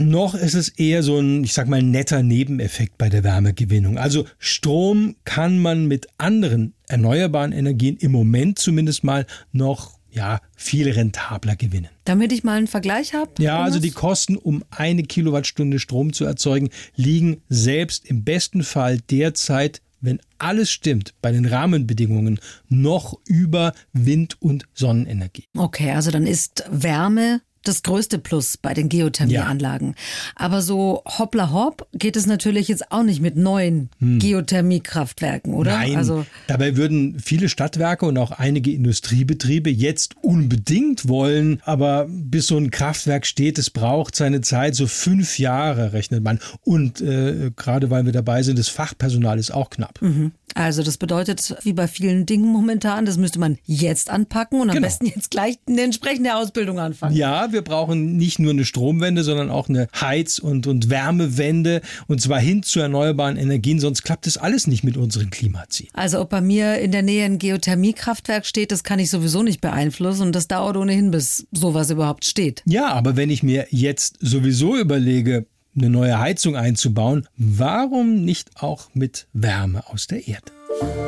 noch 0.00 0.34
ist 0.34 0.54
es 0.54 0.68
eher 0.68 1.02
so 1.02 1.18
ein, 1.18 1.44
ich 1.44 1.52
sag 1.52 1.68
mal, 1.68 1.82
netter 1.82 2.22
Nebeneffekt 2.22 2.98
bei 2.98 3.08
der 3.08 3.24
Wärmegewinnung. 3.24 3.98
Also 3.98 4.24
Strom 4.38 5.16
kann 5.24 5.58
man 5.60 5.86
mit 5.86 6.08
anderen 6.18 6.74
erneuerbaren 6.88 7.52
Energien 7.52 7.96
im 7.96 8.12
Moment 8.12 8.58
zumindest 8.58 9.04
mal 9.04 9.26
noch 9.52 9.98
ja, 10.14 10.40
viel 10.56 10.88
rentabler 10.90 11.56
gewinnen. 11.56 11.88
Damit 12.04 12.32
ich 12.32 12.44
mal 12.44 12.56
einen 12.56 12.68
Vergleich 12.68 13.14
habe? 13.14 13.30
Ja, 13.40 13.62
also 13.62 13.80
die 13.80 13.90
Kosten, 13.90 14.36
um 14.36 14.62
eine 14.70 15.02
Kilowattstunde 15.02 15.80
Strom 15.80 16.12
zu 16.12 16.24
erzeugen, 16.24 16.70
liegen 16.94 17.42
selbst 17.48 18.06
im 18.06 18.22
besten 18.22 18.62
Fall 18.62 18.98
derzeit, 19.10 19.82
wenn 20.04 20.20
alles 20.38 20.70
stimmt, 20.70 21.14
bei 21.22 21.32
den 21.32 21.46
Rahmenbedingungen 21.46 22.38
noch 22.68 23.18
über 23.26 23.72
Wind- 23.92 24.36
und 24.40 24.66
Sonnenenergie. 24.74 25.46
Okay, 25.56 25.92
also 25.92 26.10
dann 26.10 26.26
ist 26.26 26.64
Wärme 26.70 27.40
das 27.64 27.82
größte 27.82 28.18
Plus 28.18 28.56
bei 28.56 28.74
den 28.74 28.88
Geothermieanlagen. 28.88 29.88
Ja. 29.88 29.94
Aber 30.36 30.62
so 30.62 31.02
hoppla 31.06 31.50
hopp 31.52 31.86
geht 31.92 32.16
es 32.16 32.26
natürlich 32.26 32.68
jetzt 32.68 32.92
auch 32.92 33.02
nicht 33.02 33.20
mit 33.20 33.36
neuen 33.36 33.90
hm. 33.98 34.18
Geothermiekraftwerken, 34.18 35.54
oder? 35.54 35.72
Nein, 35.72 35.96
also 35.96 36.24
dabei 36.46 36.76
würden 36.76 37.18
viele 37.18 37.48
Stadtwerke 37.48 38.06
und 38.06 38.18
auch 38.18 38.30
einige 38.30 38.70
Industriebetriebe 38.72 39.70
jetzt 39.70 40.16
unbedingt 40.22 41.08
wollen, 41.08 41.60
aber 41.64 42.06
bis 42.08 42.46
so 42.46 42.56
ein 42.56 42.70
Kraftwerk 42.70 43.26
steht, 43.26 43.58
es 43.58 43.70
braucht 43.70 44.16
seine 44.16 44.40
Zeit, 44.40 44.74
so 44.74 44.86
fünf 44.86 45.38
Jahre 45.38 45.92
rechnet 45.92 46.22
man. 46.22 46.40
Und 46.62 47.00
äh, 47.00 47.50
gerade 47.56 47.90
weil 47.90 48.04
wir 48.04 48.12
dabei 48.12 48.42
sind, 48.42 48.58
das 48.58 48.68
Fachpersonal 48.68 49.38
ist 49.38 49.52
auch 49.52 49.70
knapp. 49.70 50.00
Mhm. 50.02 50.32
Also 50.54 50.84
das 50.84 50.98
bedeutet, 50.98 51.56
wie 51.62 51.72
bei 51.72 51.88
vielen 51.88 52.26
Dingen 52.26 52.46
momentan, 52.46 53.06
das 53.06 53.16
müsste 53.16 53.40
man 53.40 53.58
jetzt 53.64 54.08
anpacken 54.08 54.60
und 54.60 54.70
am 54.70 54.76
genau. 54.76 54.86
besten 54.86 55.06
jetzt 55.06 55.32
gleich 55.32 55.58
eine 55.68 55.82
entsprechende 55.82 56.36
Ausbildung 56.36 56.78
anfangen. 56.78 57.16
Ja, 57.16 57.50
wir 57.54 57.62
brauchen 57.62 58.16
nicht 58.16 58.38
nur 58.38 58.50
eine 58.50 58.64
Stromwende, 58.64 59.24
sondern 59.24 59.50
auch 59.50 59.68
eine 59.68 59.88
Heiz- 59.98 60.38
und, 60.38 60.66
und 60.66 60.90
Wärmewende 60.90 61.80
und 62.06 62.20
zwar 62.20 62.40
hin 62.40 62.62
zu 62.62 62.80
erneuerbaren 62.80 63.36
Energien, 63.36 63.80
sonst 63.80 64.02
klappt 64.02 64.26
das 64.26 64.36
alles 64.36 64.66
nicht 64.66 64.84
mit 64.84 64.96
unseren 64.96 65.30
Klimazielen. 65.30 65.90
Also 65.94 66.20
ob 66.20 66.28
bei 66.30 66.40
mir 66.40 66.78
in 66.78 66.92
der 66.92 67.02
Nähe 67.02 67.24
ein 67.24 67.38
Geothermiekraftwerk 67.38 68.44
steht, 68.44 68.72
das 68.72 68.84
kann 68.84 68.98
ich 68.98 69.08
sowieso 69.08 69.42
nicht 69.42 69.60
beeinflussen 69.60 70.26
und 70.26 70.34
das 70.34 70.48
dauert 70.48 70.76
ohnehin, 70.76 71.10
bis 71.10 71.46
sowas 71.52 71.90
überhaupt 71.90 72.24
steht. 72.24 72.62
Ja, 72.66 72.88
aber 72.88 73.16
wenn 73.16 73.30
ich 73.30 73.42
mir 73.42 73.66
jetzt 73.70 74.18
sowieso 74.20 74.76
überlege, 74.76 75.46
eine 75.76 75.90
neue 75.90 76.18
Heizung 76.18 76.56
einzubauen, 76.56 77.26
warum 77.36 78.24
nicht 78.24 78.50
auch 78.62 78.88
mit 78.94 79.26
Wärme 79.32 79.88
aus 79.88 80.06
der 80.06 80.28
Erde? 80.28 80.52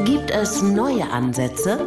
Gibt 0.05 0.31
es 0.31 0.63
neue 0.63 1.09
Ansätze? 1.11 1.79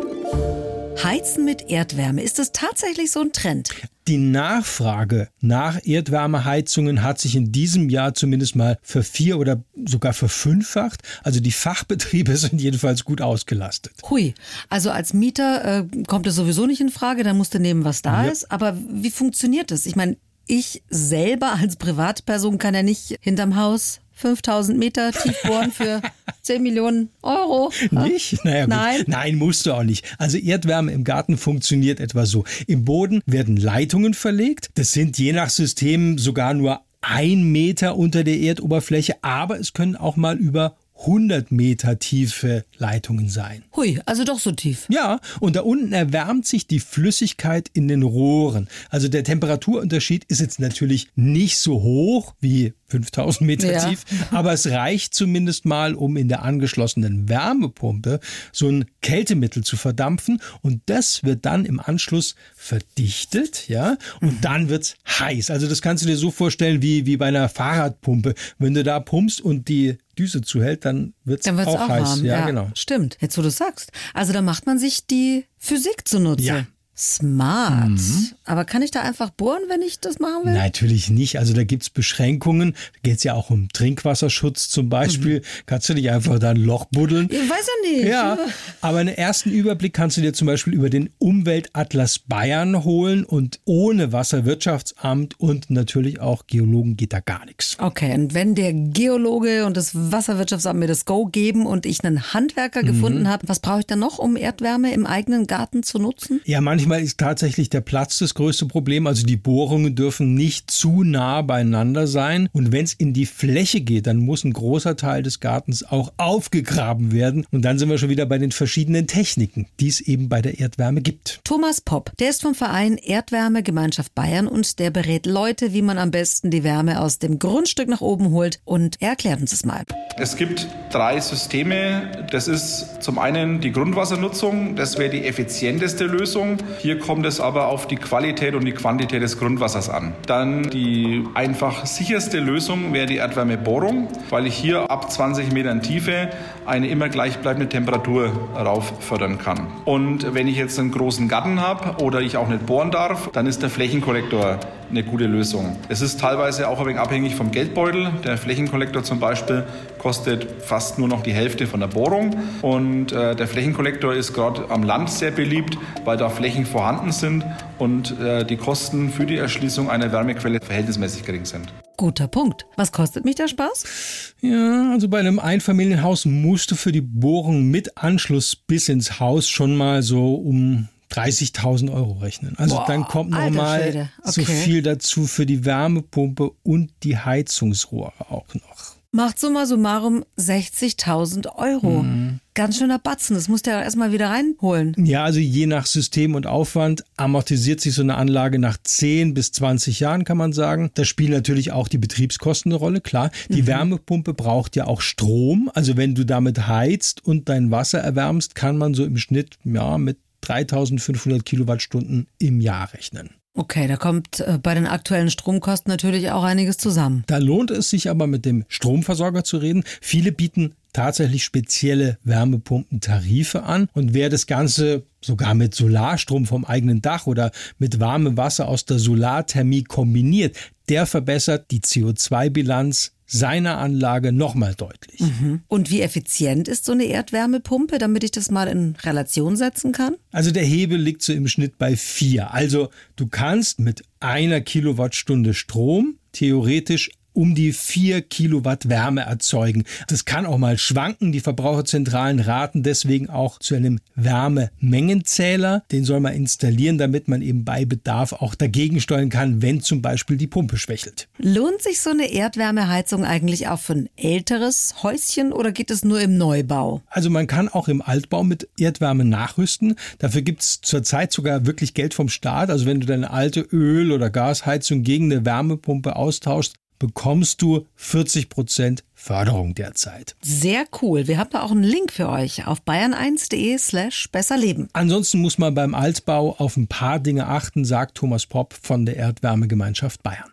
Heizen 1.03 1.45
mit 1.45 1.69
Erdwärme, 1.69 2.21
ist 2.21 2.39
das 2.39 2.51
tatsächlich 2.51 3.11
so 3.11 3.21
ein 3.21 3.31
Trend? 3.31 3.69
Die 4.07 4.17
Nachfrage 4.17 5.29
nach 5.39 5.79
Erdwärmeheizungen 5.83 7.03
hat 7.03 7.19
sich 7.19 7.35
in 7.35 7.51
diesem 7.51 7.89
Jahr 7.89 8.13
zumindest 8.13 8.55
mal 8.55 8.77
vervier- 8.81 9.37
oder 9.37 9.63
sogar 9.85 10.13
verfünffacht. 10.13 11.01
Also 11.23 11.39
die 11.39 11.51
Fachbetriebe 11.51 12.35
sind 12.37 12.59
jedenfalls 12.59 13.05
gut 13.05 13.21
ausgelastet. 13.21 13.93
Hui, 14.09 14.33
also 14.69 14.91
als 14.91 15.13
Mieter 15.13 15.79
äh, 15.79 16.03
kommt 16.07 16.27
es 16.27 16.35
sowieso 16.35 16.65
nicht 16.65 16.81
in 16.81 16.89
Frage, 16.89 17.23
da 17.23 17.33
musst 17.33 17.53
du 17.53 17.59
nehmen, 17.59 17.85
was 17.85 18.01
da 18.01 18.25
ja. 18.25 18.31
ist. 18.31 18.51
Aber 18.51 18.77
wie 18.89 19.11
funktioniert 19.11 19.71
das? 19.71 19.85
Ich 19.85 19.95
meine, 19.95 20.17
ich 20.47 20.81
selber 20.89 21.53
als 21.53 21.75
Privatperson 21.75 22.57
kann 22.57 22.73
ja 22.73 22.83
nicht 22.83 23.15
hinterm 23.21 23.55
Haus 23.55 24.01
5000 24.19 24.77
Meter 24.77 25.11
tief 25.11 25.41
bohren 25.43 25.71
für 25.71 26.01
10 26.41 26.61
Millionen 26.61 27.09
Euro. 27.21 27.71
Nicht? 27.91 28.43
Naja, 28.43 28.65
gut. 28.65 28.69
Nein. 28.69 29.03
Nein, 29.07 29.35
musst 29.35 29.65
du 29.65 29.73
auch 29.73 29.83
nicht. 29.83 30.05
Also 30.17 30.37
Erdwärme 30.37 30.91
im 30.91 31.03
Garten 31.03 31.37
funktioniert 31.37 31.99
etwa 31.99 32.25
so. 32.25 32.43
Im 32.67 32.83
Boden 32.83 33.21
werden 33.25 33.55
Leitungen 33.55 34.13
verlegt. 34.13 34.71
Das 34.75 34.91
sind 34.91 35.17
je 35.17 35.31
nach 35.31 35.49
System 35.49 36.17
sogar 36.17 36.53
nur 36.53 36.81
ein 37.01 37.43
Meter 37.51 37.95
unter 37.95 38.25
der 38.25 38.39
Erdoberfläche, 38.39 39.15
aber 39.21 39.57
es 39.57 39.71
können 39.71 39.95
auch 39.95 40.17
mal 40.17 40.37
über 40.37 40.75
100 40.99 41.51
Meter 41.51 41.97
tiefe 41.97 42.65
Leitungen 42.79 43.29
sein. 43.29 43.63
Hui, 43.75 43.99
also 44.05 44.23
doch 44.23 44.39
so 44.39 44.51
tief. 44.51 44.85
Ja, 44.89 45.19
und 45.39 45.55
da 45.55 45.61
unten 45.61 45.93
erwärmt 45.93 46.45
sich 46.45 46.65
die 46.67 46.79
Flüssigkeit 46.79 47.69
in 47.73 47.87
den 47.87 48.03
Rohren. 48.03 48.67
Also 48.89 49.07
der 49.07 49.23
Temperaturunterschied 49.23 50.23
ist 50.25 50.39
jetzt 50.41 50.59
natürlich 50.59 51.07
nicht 51.15 51.57
so 51.59 51.81
hoch 51.81 52.33
wie 52.39 52.73
5000 52.87 53.41
Meter 53.45 53.71
Ja. 53.71 53.87
tief, 53.87 54.03
aber 54.31 54.51
es 54.53 54.67
reicht 54.67 55.13
zumindest 55.13 55.65
mal, 55.65 55.93
um 55.93 56.17
in 56.17 56.27
der 56.27 56.41
angeschlossenen 56.43 57.29
Wärmepumpe 57.29 58.19
so 58.51 58.67
ein 58.67 58.85
Kältemittel 59.01 59.63
zu 59.63 59.77
verdampfen 59.77 60.41
und 60.61 60.81
das 60.87 61.23
wird 61.23 61.45
dann 61.45 61.65
im 61.65 61.79
Anschluss 61.79 62.33
verdichtet, 62.55 63.67
ja, 63.67 63.97
und 64.21 64.43
dann 64.45 64.69
wird's 64.69 64.95
heiß. 65.07 65.51
Also 65.51 65.67
das 65.67 65.81
kannst 65.81 66.03
du 66.03 66.07
dir 66.07 66.17
so 66.17 66.31
vorstellen 66.31 66.81
wie, 66.81 67.05
wie 67.05 67.17
bei 67.17 67.27
einer 67.27 67.49
Fahrradpumpe. 67.49 68.33
Wenn 68.57 68.73
du 68.73 68.83
da 68.83 68.99
pumpst 68.99 69.41
und 69.41 69.67
die 69.67 69.97
Düse 70.17 70.41
zuhält, 70.41 70.85
dann 70.85 71.13
wird's 71.23 71.45
Dann 71.45 71.57
wird 71.57 71.67
es 71.67 71.73
auch, 71.75 71.81
auch, 71.81 71.89
heiß. 71.89 72.03
warm. 72.03 72.25
Ja, 72.25 72.45
genau. 72.45 72.68
Stimmt, 72.75 73.17
jetzt 73.21 73.37
wo 73.37 73.41
du 73.41 73.51
sagst. 73.51 73.91
Also 74.13 74.33
da 74.33 74.41
macht 74.41 74.65
man 74.65 74.79
sich 74.79 75.05
die 75.07 75.45
Physik 75.57 76.07
zunutze. 76.07 76.43
Ja. 76.43 76.65
Smart. 76.99 77.89
Mhm. 77.89 78.27
Aber 78.45 78.65
kann 78.65 78.81
ich 78.81 78.91
da 78.91 79.01
einfach 79.01 79.29
bohren, 79.29 79.61
wenn 79.69 79.81
ich 79.81 79.99
das 79.99 80.19
machen 80.19 80.45
will? 80.45 80.53
Natürlich 80.53 81.09
nicht. 81.09 81.39
Also 81.39 81.53
da 81.53 81.63
gibt's 81.63 81.89
Beschränkungen. 81.89 82.73
Da 82.73 82.99
geht's 83.09 83.23
ja 83.23 83.33
auch 83.33 83.49
um 83.49 83.69
Trinkwasserschutz 83.69 84.69
zum 84.69 84.89
Beispiel. 84.89 85.41
Kannst 85.65 85.87
du 85.89 85.93
nicht 85.93 86.09
einfach 86.11 86.39
da 86.39 86.49
ein 86.51 86.57
Loch 86.57 86.85
buddeln. 86.85 87.29
Ich 87.31 87.49
weiß 87.49 87.67
ja 87.67 87.91
nicht. 87.91 88.07
Ja, 88.09 88.37
aber 88.81 88.97
einen 88.99 89.15
ersten 89.15 89.49
Überblick 89.49 89.93
kannst 89.93 90.17
du 90.17 90.21
dir 90.21 90.33
zum 90.33 90.47
Beispiel 90.47 90.73
über 90.73 90.89
den 90.89 91.09
Umweltatlas 91.19 92.19
Bayern 92.19 92.83
holen 92.83 93.23
und 93.23 93.59
ohne 93.65 94.11
Wasserwirtschaftsamt 94.11 95.39
und 95.39 95.69
natürlich 95.69 96.19
auch 96.19 96.47
Geologen 96.47 96.97
geht 96.97 97.13
da 97.13 97.19
gar 97.19 97.45
nichts. 97.45 97.77
Okay, 97.79 98.13
und 98.13 98.33
wenn 98.33 98.55
der 98.55 98.73
Geologe 98.73 99.65
und 99.65 99.77
das 99.77 99.91
Wasserwirtschaftsamt 99.93 100.79
mir 100.79 100.87
das 100.87 101.05
Go 101.05 101.25
geben 101.27 101.65
und 101.65 101.85
ich 101.85 102.03
einen 102.03 102.33
Handwerker 102.33 102.81
Mhm. 102.83 102.87
gefunden 102.87 103.27
habe, 103.29 103.47
was 103.47 103.59
brauche 103.59 103.79
ich 103.81 103.85
dann 103.85 103.99
noch, 103.99 104.19
um 104.19 104.35
Erdwärme 104.35 104.93
im 104.93 105.05
eigenen 105.05 105.47
Garten 105.47 105.83
zu 105.83 105.99
nutzen? 105.99 106.41
Ja, 106.45 106.61
manchmal 106.61 106.88
ist 106.97 107.19
tatsächlich 107.19 107.69
der 107.69 107.81
Platz 107.81 108.19
das 108.19 108.33
größte 108.33 108.65
Problem. 108.65 109.07
Also 109.07 109.25
die 109.25 109.37
Bohrungen 109.37 109.95
dürfen 109.95 110.33
nicht 110.33 110.71
zu 110.71 111.03
nah 111.03 111.41
beieinander 111.41 112.07
sein. 112.07 112.49
Und 112.51 112.71
wenn 112.71 112.85
es 112.85 112.93
in 112.93 113.13
die 113.13 113.25
Fläche 113.25 113.81
geht, 113.81 114.07
dann 114.07 114.17
muss 114.17 114.43
ein 114.43 114.53
großer 114.53 114.95
Teil 114.95 115.23
des 115.23 115.39
Gartens 115.39 115.83
auch 115.83 116.13
aufgegraben 116.17 117.11
werden. 117.11 117.45
Und 117.51 117.63
dann 117.63 117.77
sind 117.77 117.89
wir 117.89 117.97
schon 117.97 118.09
wieder 118.09 118.25
bei 118.25 118.37
den 118.37 118.51
verschiedenen 118.51 119.07
Techniken, 119.07 119.67
die 119.79 119.87
es 119.87 120.01
eben 120.01 120.29
bei 120.29 120.41
der 120.41 120.59
Erdwärme 120.59 121.01
gibt. 121.01 121.41
Thomas 121.43 121.81
Popp, 121.81 122.11
der 122.19 122.29
ist 122.29 122.41
vom 122.41 122.55
Verein 122.55 122.97
Erdwärme 122.97 123.63
Gemeinschaft 123.63 124.15
Bayern 124.15 124.47
und 124.47 124.79
der 124.79 124.91
berät 124.91 125.25
Leute, 125.25 125.73
wie 125.73 125.81
man 125.81 125.97
am 125.97 126.11
besten 126.11 126.51
die 126.51 126.63
Wärme 126.63 127.01
aus 127.01 127.19
dem 127.19 127.39
Grundstück 127.39 127.89
nach 127.89 128.01
oben 128.01 128.31
holt. 128.31 128.59
Und 128.65 128.97
er 129.01 129.09
erklärt 129.09 129.41
uns 129.41 129.51
das 129.51 129.65
mal. 129.65 129.83
Es 130.17 130.35
gibt 130.35 130.67
drei 130.91 131.19
Systeme. 131.19 132.27
Das 132.31 132.47
ist 132.47 133.01
zum 133.01 133.19
einen 133.19 133.61
die 133.61 133.71
Grundwassernutzung. 133.71 134.75
Das 134.75 134.97
wäre 134.97 135.09
die 135.09 135.25
effizienteste 135.25 136.05
Lösung. 136.05 136.57
Hier 136.81 136.97
kommt 136.97 137.25
es 137.25 137.41
aber 137.41 137.67
auf 137.67 137.87
die 137.87 137.97
Qualität 137.97 138.55
und 138.55 138.63
die 138.63 138.71
Quantität 138.71 139.21
des 139.21 139.37
Grundwassers 139.37 139.89
an. 139.89 140.13
Dann 140.27 140.63
die 140.63 141.25
einfach 141.33 141.85
sicherste 141.85 142.39
Lösung 142.39 142.93
wäre 142.93 143.05
die 143.05 143.17
Erdwärmebohrung, 143.17 144.07
weil 144.29 144.47
ich 144.47 144.55
hier 144.55 144.89
ab 144.89 145.11
20 145.11 145.51
Metern 145.51 145.81
Tiefe 145.81 146.29
eine 146.65 146.87
immer 146.87 147.09
gleichbleibende 147.09 147.67
Temperatur 147.67 148.31
rauffördern 148.55 149.39
kann. 149.39 149.67
Und 149.83 150.33
wenn 150.33 150.47
ich 150.47 150.55
jetzt 150.55 150.79
einen 150.79 150.91
großen 150.91 151.27
Garten 151.27 151.59
habe 151.59 152.01
oder 152.01 152.21
ich 152.21 152.37
auch 152.37 152.47
nicht 152.47 152.65
bohren 152.65 152.91
darf, 152.91 153.29
dann 153.33 153.45
ist 153.45 153.61
der 153.61 153.69
Flächenkollektor 153.69 154.59
eine 154.89 155.03
gute 155.03 155.25
Lösung. 155.25 155.77
Es 155.87 156.01
ist 156.01 156.19
teilweise 156.19 156.67
auch 156.67 156.79
ein 156.79 156.87
wenig 156.87 156.99
abhängig 156.99 157.35
vom 157.35 157.51
Geldbeutel. 157.51 158.11
Der 158.23 158.37
Flächenkollektor 158.37 159.03
zum 159.03 159.19
Beispiel 159.19 159.63
kostet 159.97 160.47
fast 160.61 160.97
nur 160.99 161.07
noch 161.07 161.21
die 161.21 161.33
Hälfte 161.33 161.67
von 161.67 161.79
der 161.79 161.87
Bohrung. 161.87 162.35
Und 162.61 163.11
äh, 163.11 163.35
der 163.35 163.47
Flächenkollektor 163.47 164.13
ist 164.13 164.33
gerade 164.33 164.69
am 164.69 164.83
Land 164.83 165.09
sehr 165.09 165.31
beliebt, 165.31 165.77
weil 166.05 166.17
da 166.17 166.29
Flächen 166.29 166.65
vorhanden 166.65 167.11
sind 167.11 167.45
und 167.77 168.19
äh, 168.19 168.45
die 168.45 168.57
Kosten 168.57 169.09
für 169.11 169.25
die 169.25 169.37
Erschließung 169.37 169.89
einer 169.89 170.11
Wärmequelle 170.11 170.59
verhältnismäßig 170.59 171.23
gering 171.23 171.45
sind. 171.45 171.71
Guter 171.97 172.27
Punkt. 172.27 172.65
Was 172.77 172.91
kostet 172.91 173.25
mich 173.25 173.35
der 173.35 173.49
Spaß? 173.49 174.33
Ja, 174.41 174.91
also 174.93 175.09
bei 175.09 175.19
einem 175.19 175.37
Einfamilienhaus 175.37 176.25
musst 176.25 176.71
du 176.71 176.75
für 176.75 176.93
die 176.93 177.01
Bohrung 177.01 177.65
mit 177.65 177.97
Anschluss 177.97 178.55
bis 178.55 178.87
ins 178.87 179.19
Haus 179.19 179.49
schon 179.49 179.75
mal 179.75 180.01
so 180.01 180.35
um 180.35 180.87
30.000 181.11 181.91
Euro 181.93 182.13
rechnen. 182.19 182.55
Also 182.57 182.75
Boah, 182.75 182.85
dann 182.87 183.03
kommt 183.05 183.31
noch 183.31 183.39
alter 183.39 183.55
mal 183.55 183.81
Schwede. 183.81 184.09
so 184.23 184.41
Okay. 184.41 184.53
viel 184.63 184.81
dazu 184.81 185.25
für 185.27 185.45
die 185.45 185.65
Wärmepumpe 185.65 186.51
und 186.63 186.91
die 187.03 187.17
Heizungsrohre 187.17 188.13
auch 188.29 188.45
noch. 188.53 188.95
Macht 189.11 189.39
summa 189.39 189.65
summarum 189.65 190.23
60.000 190.37 191.55
Euro. 191.55 192.03
Mhm. 192.03 192.41
Ganz 192.53 192.77
schöner 192.77 192.99
Batzen. 192.99 193.35
Das 193.35 193.47
musst 193.47 193.65
du 193.65 193.71
ja 193.71 193.81
erstmal 193.81 194.11
wieder 194.11 194.29
reinholen. 194.29 194.93
Ja, 195.03 195.23
also 195.23 195.39
je 195.39 195.65
nach 195.65 195.87
System 195.87 196.35
und 196.35 196.45
Aufwand 196.45 197.03
amortisiert 197.17 197.81
sich 197.81 197.95
so 197.95 198.03
eine 198.03 198.15
Anlage 198.17 198.59
nach 198.59 198.77
10 198.81 199.33
bis 199.33 199.51
20 199.51 199.99
Jahren, 199.99 200.25
kann 200.25 200.37
man 200.37 200.53
sagen. 200.53 200.91
Da 200.93 201.05
spielen 201.05 201.31
natürlich 201.31 201.71
auch 201.71 201.87
die 201.87 201.97
Betriebskosten 201.97 202.71
eine 202.71 202.77
Rolle, 202.79 203.01
klar. 203.01 203.31
Die 203.49 203.65
Wärmepumpe 203.65 204.35
braucht 204.35 204.75
ja 204.75 204.85
auch 204.85 205.01
Strom. 205.01 205.71
Also 205.73 205.97
wenn 205.97 206.13
du 206.13 206.23
damit 206.23 206.67
heizt 206.67 207.25
und 207.25 207.49
dein 207.49 207.71
Wasser 207.71 207.99
erwärmst, 207.99 208.53
kann 208.53 208.77
man 208.77 208.93
so 208.93 209.05
im 209.05 209.17
Schnitt 209.17 209.57
ja 209.63 209.97
mit 209.97 210.19
3500 210.41 211.45
Kilowattstunden 211.45 212.27
im 212.39 212.61
Jahr 212.61 212.93
rechnen. 212.93 213.31
Okay, 213.55 213.87
da 213.87 213.97
kommt 213.97 214.39
äh, 214.39 214.59
bei 214.61 214.73
den 214.73 214.87
aktuellen 214.87 215.29
Stromkosten 215.29 215.91
natürlich 215.91 216.31
auch 216.31 216.43
einiges 216.43 216.77
zusammen. 216.77 217.23
Da 217.27 217.39
lohnt 217.39 217.71
es 217.71 217.89
sich 217.89 218.09
aber 218.09 218.27
mit 218.27 218.45
dem 218.45 218.63
Stromversorger 218.67 219.43
zu 219.43 219.57
reden. 219.57 219.83
Viele 220.01 220.31
bieten 220.31 220.75
tatsächlich 220.93 221.43
spezielle 221.43 222.17
Wärmepumpentarife 222.23 223.63
an 223.63 223.89
und 223.93 224.13
wer 224.13 224.29
das 224.29 224.47
Ganze 224.47 225.03
sogar 225.21 225.53
mit 225.55 225.75
Solarstrom 225.75 226.45
vom 226.45 226.65
eigenen 226.65 227.01
Dach 227.01 227.27
oder 227.27 227.51
mit 227.77 227.99
warmem 227.99 228.37
Wasser 228.37 228.67
aus 228.67 228.85
der 228.85 228.97
Solarthermie 228.97 229.83
kombiniert, 229.83 230.55
der 230.87 231.05
verbessert 231.05 231.69
die 231.71 231.81
CO2-Bilanz 231.81 233.13
seiner 233.31 233.77
Anlage 233.77 234.31
nochmal 234.31 234.73
deutlich. 234.75 235.21
Und 235.67 235.91
wie 235.91 236.01
effizient 236.01 236.67
ist 236.67 236.83
so 236.83 236.93
eine 236.93 237.05
Erdwärmepumpe, 237.05 237.99
damit 237.99 238.23
ich 238.23 238.31
das 238.31 238.49
mal 238.49 238.67
in 238.67 238.95
Relation 239.03 239.55
setzen 239.55 239.91
kann? 239.91 240.15
Also 240.31 240.51
der 240.51 240.63
Hebel 240.63 240.99
liegt 240.99 241.21
so 241.21 241.31
im 241.31 241.47
Schnitt 241.47 241.77
bei 241.77 241.95
vier. 241.95 242.53
Also 242.53 242.89
du 243.15 243.27
kannst 243.27 243.79
mit 243.79 244.03
einer 244.19 244.61
Kilowattstunde 244.61 245.53
Strom 245.53 246.15
theoretisch 246.31 247.11
um 247.33 247.55
die 247.55 247.73
vier 247.73 248.21
Kilowatt 248.21 248.89
Wärme 248.89 249.21
erzeugen. 249.21 249.83
Das 250.07 250.25
kann 250.25 250.45
auch 250.45 250.57
mal 250.57 250.77
schwanken. 250.77 251.31
Die 251.31 251.39
Verbraucherzentralen 251.39 252.39
raten 252.39 252.83
deswegen 252.83 253.29
auch 253.29 253.59
zu 253.59 253.75
einem 253.75 253.99
Wärmemengenzähler. 254.15 255.83
Den 255.91 256.03
soll 256.03 256.19
man 256.19 256.33
installieren, 256.33 256.97
damit 256.97 257.27
man 257.27 257.41
eben 257.41 257.65
bei 257.65 257.85
Bedarf 257.85 258.33
auch 258.33 258.55
dagegen 258.55 258.99
steuern 258.99 259.29
kann, 259.29 259.61
wenn 259.61 259.81
zum 259.81 260.01
Beispiel 260.01 260.37
die 260.37 260.47
Pumpe 260.47 260.77
schwächelt. 260.77 261.27
Lohnt 261.37 261.81
sich 261.81 262.01
so 262.01 262.09
eine 262.09 262.31
Erdwärmeheizung 262.31 263.23
eigentlich 263.23 263.67
auch 263.67 263.79
für 263.79 263.93
ein 263.93 264.09
älteres 264.15 264.95
Häuschen 265.03 265.53
oder 265.53 265.71
geht 265.71 265.91
es 265.91 266.03
nur 266.03 266.19
im 266.19 266.37
Neubau? 266.37 267.01
Also 267.07 267.29
man 267.29 267.47
kann 267.47 267.69
auch 267.69 267.87
im 267.87 268.01
Altbau 268.01 268.43
mit 268.43 268.67
Erdwärme 268.77 269.25
nachrüsten. 269.25 269.95
Dafür 270.17 270.41
gibt's 270.41 270.81
zurzeit 270.81 271.31
sogar 271.31 271.65
wirklich 271.65 271.93
Geld 271.93 272.13
vom 272.13 272.29
Staat. 272.29 272.69
Also 272.69 272.85
wenn 272.85 272.99
du 272.99 273.07
deine 273.07 273.31
alte 273.31 273.61
Öl- 273.61 274.11
oder 274.11 274.29
Gasheizung 274.29 275.03
gegen 275.03 275.31
eine 275.31 275.45
Wärmepumpe 275.45 276.15
austauschst, 276.15 276.75
bekommst 276.99 277.61
du 277.61 277.87
40 277.95 278.49
Prozent 278.49 279.03
Förderung 279.13 279.73
derzeit. 279.75 280.35
Sehr 280.41 280.85
cool. 281.01 281.27
Wir 281.27 281.37
haben 281.37 281.49
da 281.51 281.63
auch 281.63 281.71
einen 281.71 281.83
Link 281.83 282.11
für 282.11 282.29
euch 282.29 282.67
auf 282.67 282.83
bayern1.de 282.83 283.77
slash 283.77 284.29
besserleben. 284.31 284.89
Ansonsten 284.93 285.39
muss 285.39 285.57
man 285.57 285.73
beim 285.73 285.95
Altbau 285.95 286.55
auf 286.57 286.77
ein 286.77 286.87
paar 286.87 287.19
Dinge 287.19 287.47
achten, 287.47 287.83
sagt 287.85 288.15
Thomas 288.15 288.45
Popp 288.45 288.73
von 288.73 289.05
der 289.05 289.17
Erdwärmegemeinschaft 289.17 290.23
Bayern. 290.23 290.49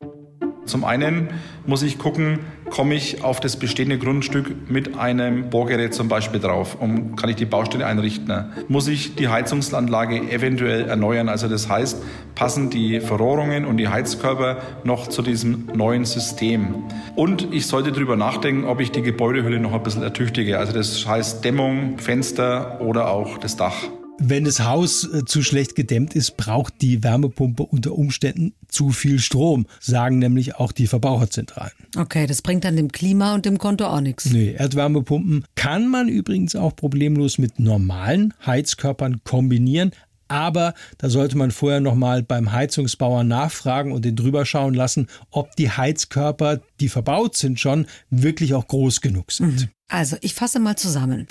Zum 0.66 0.84
einen 0.84 1.30
muss 1.66 1.82
ich 1.82 1.98
gucken, 1.98 2.40
komme 2.70 2.94
ich 2.94 3.22
auf 3.22 3.40
das 3.40 3.56
bestehende 3.56 3.98
Grundstück 3.98 4.70
mit 4.70 4.98
einem 4.98 5.50
Bohrgerät 5.50 5.94
zum 5.94 6.08
Beispiel 6.08 6.40
drauf, 6.40 6.76
um, 6.80 7.16
kann 7.16 7.30
ich 7.30 7.36
die 7.36 7.44
Baustelle 7.44 7.86
einrichten. 7.86 8.52
Muss 8.68 8.88
ich 8.88 9.14
die 9.14 9.28
Heizungsanlage 9.28 10.30
eventuell 10.30 10.88
erneuern, 10.88 11.28
also 11.28 11.48
das 11.48 11.68
heißt, 11.68 12.02
passen 12.34 12.70
die 12.70 13.00
Verrohrungen 13.00 13.64
und 13.64 13.76
die 13.76 13.88
Heizkörper 13.88 14.58
noch 14.84 15.08
zu 15.08 15.22
diesem 15.22 15.68
neuen 15.74 16.04
System. 16.04 16.84
Und 17.14 17.52
ich 17.52 17.66
sollte 17.66 17.92
darüber 17.92 18.16
nachdenken, 18.16 18.64
ob 18.64 18.80
ich 18.80 18.90
die 18.90 19.02
Gebäudehülle 19.02 19.60
noch 19.60 19.72
ein 19.72 19.82
bisschen 19.82 20.02
ertüchtige, 20.02 20.58
also 20.58 20.72
das 20.72 21.06
heißt 21.06 21.44
Dämmung, 21.44 21.98
Fenster 21.98 22.80
oder 22.80 23.10
auch 23.10 23.38
das 23.38 23.56
Dach. 23.56 23.76
Wenn 24.18 24.44
das 24.44 24.60
Haus 24.60 25.04
äh, 25.04 25.24
zu 25.26 25.42
schlecht 25.42 25.74
gedämmt 25.74 26.14
ist, 26.14 26.36
braucht 26.36 26.80
die 26.80 27.02
Wärmepumpe 27.02 27.62
unter 27.62 27.92
Umständen 27.92 28.54
zu 28.66 28.90
viel 28.90 29.18
Strom, 29.18 29.66
sagen 29.78 30.18
nämlich 30.18 30.56
auch 30.56 30.72
die 30.72 30.86
Verbraucherzentralen. 30.86 31.72
Okay, 31.96 32.26
das 32.26 32.40
bringt 32.40 32.64
dann 32.64 32.76
dem 32.76 32.90
Klima 32.90 33.34
und 33.34 33.44
dem 33.44 33.58
Konto 33.58 33.86
auch 33.86 34.00
nichts. 34.00 34.26
Nee, 34.26 34.54
Erdwärmepumpen 34.58 35.44
kann 35.54 35.88
man 35.88 36.08
übrigens 36.08 36.56
auch 36.56 36.74
problemlos 36.74 37.36
mit 37.36 37.58
normalen 37.60 38.32
Heizkörpern 38.44 39.22
kombinieren. 39.22 39.90
Aber 40.28 40.74
da 40.98 41.08
sollte 41.08 41.36
man 41.36 41.52
vorher 41.52 41.80
nochmal 41.80 42.22
beim 42.22 42.50
Heizungsbauer 42.50 43.22
nachfragen 43.22 43.92
und 43.92 44.04
den 44.04 44.16
drüber 44.16 44.44
schauen 44.44 44.74
lassen, 44.74 45.08
ob 45.30 45.54
die 45.54 45.70
Heizkörper, 45.70 46.60
die 46.80 46.88
verbaut 46.88 47.36
sind 47.36 47.60
schon, 47.60 47.86
wirklich 48.10 48.54
auch 48.54 48.66
groß 48.66 49.02
genug 49.02 49.30
sind. 49.30 49.68
Also, 49.88 50.16
ich 50.22 50.34
fasse 50.34 50.58
mal 50.58 50.74
zusammen. 50.74 51.28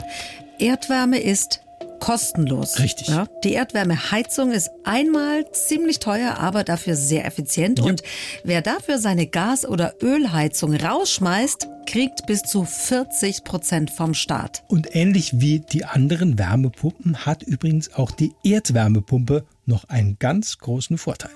Erdwärme 0.59 1.19
ist 1.19 1.59
kostenlos. 2.05 2.77
Richtig. 2.77 3.07
Ja, 3.07 3.25
die 3.43 3.53
Erdwärmeheizung 3.53 4.51
ist 4.51 4.69
einmal 4.83 5.51
ziemlich 5.53 5.97
teuer, 5.97 6.37
aber 6.37 6.63
dafür 6.63 6.95
sehr 6.95 7.25
effizient. 7.25 7.79
Und 7.79 8.03
wer 8.43 8.61
dafür 8.61 8.99
seine 8.99 9.25
Gas- 9.25 9.65
oder 9.65 9.95
Ölheizung 10.03 10.75
rausschmeißt, 10.75 11.67
kriegt 11.87 12.27
bis 12.27 12.43
zu 12.43 12.63
40 12.63 13.43
Prozent 13.43 13.89
vom 13.89 14.13
Staat. 14.13 14.63
Und 14.67 14.95
ähnlich 14.95 15.39
wie 15.39 15.59
die 15.59 15.85
anderen 15.85 16.37
Wärmepumpen 16.37 17.25
hat 17.25 17.41
übrigens 17.41 17.91
auch 17.95 18.11
die 18.11 18.33
Erdwärmepumpe 18.43 19.43
noch 19.65 19.85
einen 19.85 20.19
ganz 20.19 20.59
großen 20.59 20.99
Vorteil. 20.99 21.31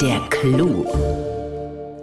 Der 0.00 0.20
Clou. 0.30 0.86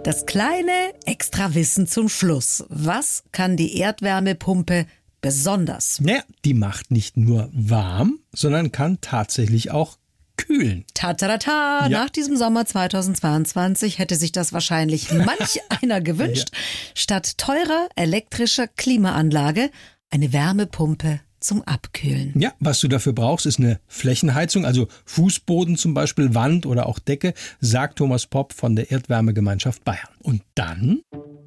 Das 0.04 0.26
kleine 0.26 0.92
Extrawissen 1.06 1.88
zum 1.88 2.08
Schluss. 2.08 2.64
Was 2.68 3.24
kann 3.32 3.56
die 3.56 3.78
Erdwärmepumpe 3.78 4.86
besonders? 5.24 6.00
Naja, 6.00 6.22
die 6.44 6.52
macht 6.54 6.90
nicht 6.90 7.16
nur 7.16 7.48
warm, 7.52 8.18
sondern 8.32 8.72
kann 8.72 9.00
tatsächlich 9.00 9.70
auch 9.70 9.96
kühlen. 10.36 10.84
Ta 10.92 11.14
ta 11.14 11.28
ta 11.28 11.38
ta! 11.38 11.86
Ja. 11.88 11.88
Nach 11.88 12.10
diesem 12.10 12.36
Sommer 12.36 12.66
2022 12.66 13.98
hätte 13.98 14.16
sich 14.16 14.32
das 14.32 14.52
wahrscheinlich 14.52 15.10
manch 15.12 15.60
einer 15.80 16.02
gewünscht. 16.02 16.50
Statt 16.94 17.38
teurer 17.38 17.88
elektrischer 17.96 18.66
Klimaanlage 18.66 19.70
eine 20.10 20.32
Wärmepumpe 20.32 21.20
zum 21.44 21.62
Abkühlen. 21.62 22.32
Ja, 22.36 22.52
was 22.60 22.80
du 22.80 22.88
dafür 22.88 23.12
brauchst, 23.12 23.46
ist 23.46 23.58
eine 23.58 23.80
Flächenheizung, 23.86 24.64
also 24.64 24.88
Fußboden 25.04 25.76
zum 25.76 25.94
Beispiel, 25.94 26.34
Wand 26.34 26.66
oder 26.66 26.86
auch 26.86 26.98
Decke, 26.98 27.34
sagt 27.60 27.98
Thomas 27.98 28.26
Popp 28.26 28.52
von 28.52 28.76
der 28.76 28.90
Erdwärmegemeinschaft 28.90 29.84
Bayern. 29.84 30.08
Und 30.22 30.42
dann? 30.54 31.00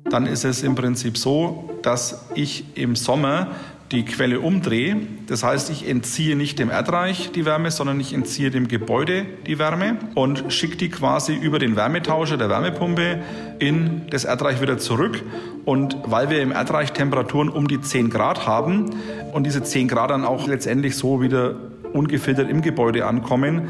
Dann 0.09 0.25
ist 0.25 0.45
es 0.45 0.63
im 0.63 0.75
Prinzip 0.75 1.17
so, 1.17 1.69
dass 1.81 2.21
ich 2.35 2.77
im 2.77 2.95
Sommer 2.95 3.55
die 3.91 4.03
Quelle 4.03 4.39
umdrehe. 4.39 4.97
Das 5.27 5.43
heißt, 5.43 5.69
ich 5.69 5.87
entziehe 5.87 6.35
nicht 6.35 6.59
dem 6.59 6.69
Erdreich 6.69 7.31
die 7.31 7.45
Wärme, 7.45 7.71
sondern 7.71 7.99
ich 7.99 8.13
entziehe 8.13 8.51
dem 8.51 8.67
Gebäude 8.67 9.25
die 9.45 9.59
Wärme 9.59 9.97
und 10.15 10.45
schicke 10.49 10.75
die 10.75 10.89
quasi 10.89 11.35
über 11.35 11.57
den 11.59 11.75
Wärmetauscher 11.75 12.37
der 12.37 12.49
Wärmepumpe 12.49 13.19
in 13.59 14.03
das 14.09 14.25
Erdreich 14.25 14.61
wieder 14.61 14.77
zurück. 14.77 15.23
Und 15.65 15.97
weil 16.05 16.29
wir 16.29 16.41
im 16.41 16.51
Erdreich 16.51 16.93
Temperaturen 16.93 17.49
um 17.49 17.67
die 17.67 17.79
10 17.79 18.09
Grad 18.09 18.45
haben 18.45 18.91
und 19.33 19.45
diese 19.45 19.63
10 19.63 19.87
Grad 19.87 20.09
dann 20.09 20.25
auch 20.25 20.47
letztendlich 20.47 20.95
so 20.95 21.21
wieder 21.21 21.55
ungefiltert 21.93 22.49
im 22.49 22.61
Gebäude 22.61 23.05
ankommen, 23.05 23.69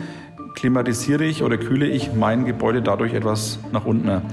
klimatisiere 0.56 1.24
ich 1.24 1.44
oder 1.44 1.58
kühle 1.58 1.88
ich 1.88 2.14
mein 2.14 2.46
Gebäude 2.46 2.82
dadurch 2.82 3.14
etwas 3.14 3.60
nach 3.72 3.86
unten. 3.86 4.24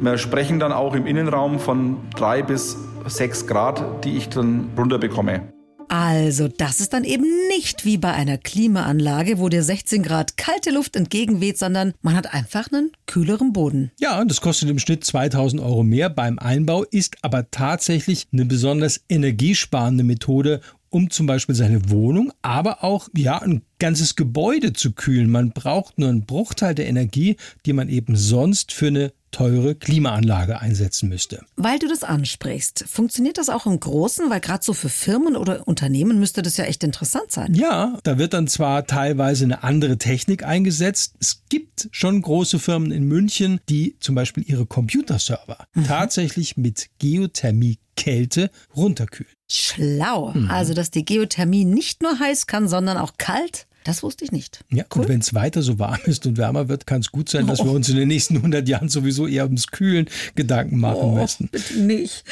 Wir 0.00 0.18
sprechen 0.18 0.60
dann 0.60 0.72
auch 0.72 0.94
im 0.94 1.06
Innenraum 1.06 1.58
von 1.58 1.96
drei 2.16 2.42
bis 2.42 2.76
sechs 3.08 3.46
Grad, 3.46 4.04
die 4.04 4.16
ich 4.16 4.28
dann 4.28 4.70
runterbekomme. 4.76 5.52
Also, 5.88 6.48
das 6.48 6.80
ist 6.80 6.94
dann 6.94 7.04
eben 7.04 7.26
nicht 7.48 7.84
wie 7.84 7.98
bei 7.98 8.12
einer 8.12 8.38
Klimaanlage, 8.38 9.38
wo 9.38 9.50
dir 9.50 9.62
16 9.62 10.02
Grad 10.02 10.38
kalte 10.38 10.70
Luft 10.70 10.96
entgegenweht, 10.96 11.58
sondern 11.58 11.92
man 12.00 12.16
hat 12.16 12.32
einfach 12.32 12.72
einen 12.72 12.92
kühleren 13.04 13.52
Boden. 13.52 13.90
Ja, 14.00 14.24
das 14.24 14.40
kostet 14.40 14.70
im 14.70 14.78
Schnitt 14.78 15.04
2000 15.04 15.60
Euro 15.60 15.82
mehr 15.82 16.08
beim 16.08 16.38
Einbau, 16.38 16.84
ist 16.84 17.18
aber 17.20 17.50
tatsächlich 17.50 18.26
eine 18.32 18.46
besonders 18.46 19.02
energiesparende 19.10 20.02
Methode, 20.02 20.62
um 20.92 21.10
zum 21.10 21.26
Beispiel 21.26 21.54
seine 21.54 21.90
Wohnung, 21.90 22.32
aber 22.42 22.84
auch 22.84 23.08
ja 23.16 23.38
ein 23.38 23.62
ganzes 23.78 24.14
Gebäude 24.14 24.72
zu 24.72 24.92
kühlen. 24.92 25.30
Man 25.30 25.50
braucht 25.50 25.98
nur 25.98 26.08
einen 26.08 26.26
Bruchteil 26.26 26.74
der 26.74 26.86
Energie, 26.86 27.36
die 27.66 27.72
man 27.72 27.88
eben 27.88 28.14
sonst 28.14 28.72
für 28.72 28.88
eine 28.88 29.12
teure 29.30 29.74
Klimaanlage 29.74 30.60
einsetzen 30.60 31.08
müsste. 31.08 31.42
Weil 31.56 31.78
du 31.78 31.88
das 31.88 32.04
ansprichst, 32.04 32.84
funktioniert 32.86 33.38
das 33.38 33.48
auch 33.48 33.64
im 33.64 33.80
Großen? 33.80 34.28
Weil 34.28 34.40
gerade 34.40 34.62
so 34.62 34.74
für 34.74 34.90
Firmen 34.90 35.36
oder 35.36 35.66
Unternehmen 35.66 36.20
müsste 36.20 36.42
das 36.42 36.58
ja 36.58 36.66
echt 36.66 36.84
interessant 36.84 37.32
sein. 37.32 37.54
Ja, 37.54 37.98
da 38.02 38.18
wird 38.18 38.34
dann 38.34 38.46
zwar 38.46 38.86
teilweise 38.86 39.44
eine 39.44 39.64
andere 39.64 39.96
Technik 39.96 40.44
eingesetzt. 40.44 41.14
Es 41.18 41.44
gibt 41.48 41.88
schon 41.90 42.20
große 42.20 42.58
Firmen 42.58 42.92
in 42.92 43.04
München, 43.04 43.60
die 43.70 43.96
zum 43.98 44.14
Beispiel 44.14 44.44
ihre 44.46 44.66
Computerserver 44.66 45.66
tatsächlich 45.86 46.58
mit 46.58 46.90
Geothermie 46.98 47.78
Kälte 47.96 48.50
runterkühlen. 48.74 49.32
Schlau. 49.54 50.34
Also, 50.48 50.74
dass 50.74 50.90
die 50.90 51.04
Geothermie 51.04 51.64
nicht 51.64 52.02
nur 52.02 52.18
heiß 52.18 52.46
kann, 52.46 52.68
sondern 52.68 52.96
auch 52.96 53.12
kalt. 53.18 53.66
Das 53.84 54.02
wusste 54.02 54.24
ich 54.24 54.30
nicht. 54.30 54.64
Ja, 54.70 54.84
und 54.94 55.08
wenn 55.08 55.20
es 55.20 55.34
weiter 55.34 55.62
so 55.62 55.78
warm 55.78 55.98
ist 56.04 56.24
und 56.26 56.36
wärmer 56.38 56.68
wird, 56.68 56.86
kann 56.86 57.00
es 57.00 57.10
gut 57.10 57.28
sein, 57.28 57.48
dass 57.48 57.64
wir 57.64 57.72
uns 57.72 57.88
in 57.88 57.96
den 57.96 58.08
nächsten 58.08 58.36
100 58.36 58.68
Jahren 58.68 58.88
sowieso 58.88 59.26
eher 59.26 59.44
ums 59.44 59.68
Kühlen 59.68 60.08
Gedanken 60.36 60.78
machen 60.78 61.14
müssen. 61.14 61.48
bitte 61.48 61.80
nicht. 61.80 62.24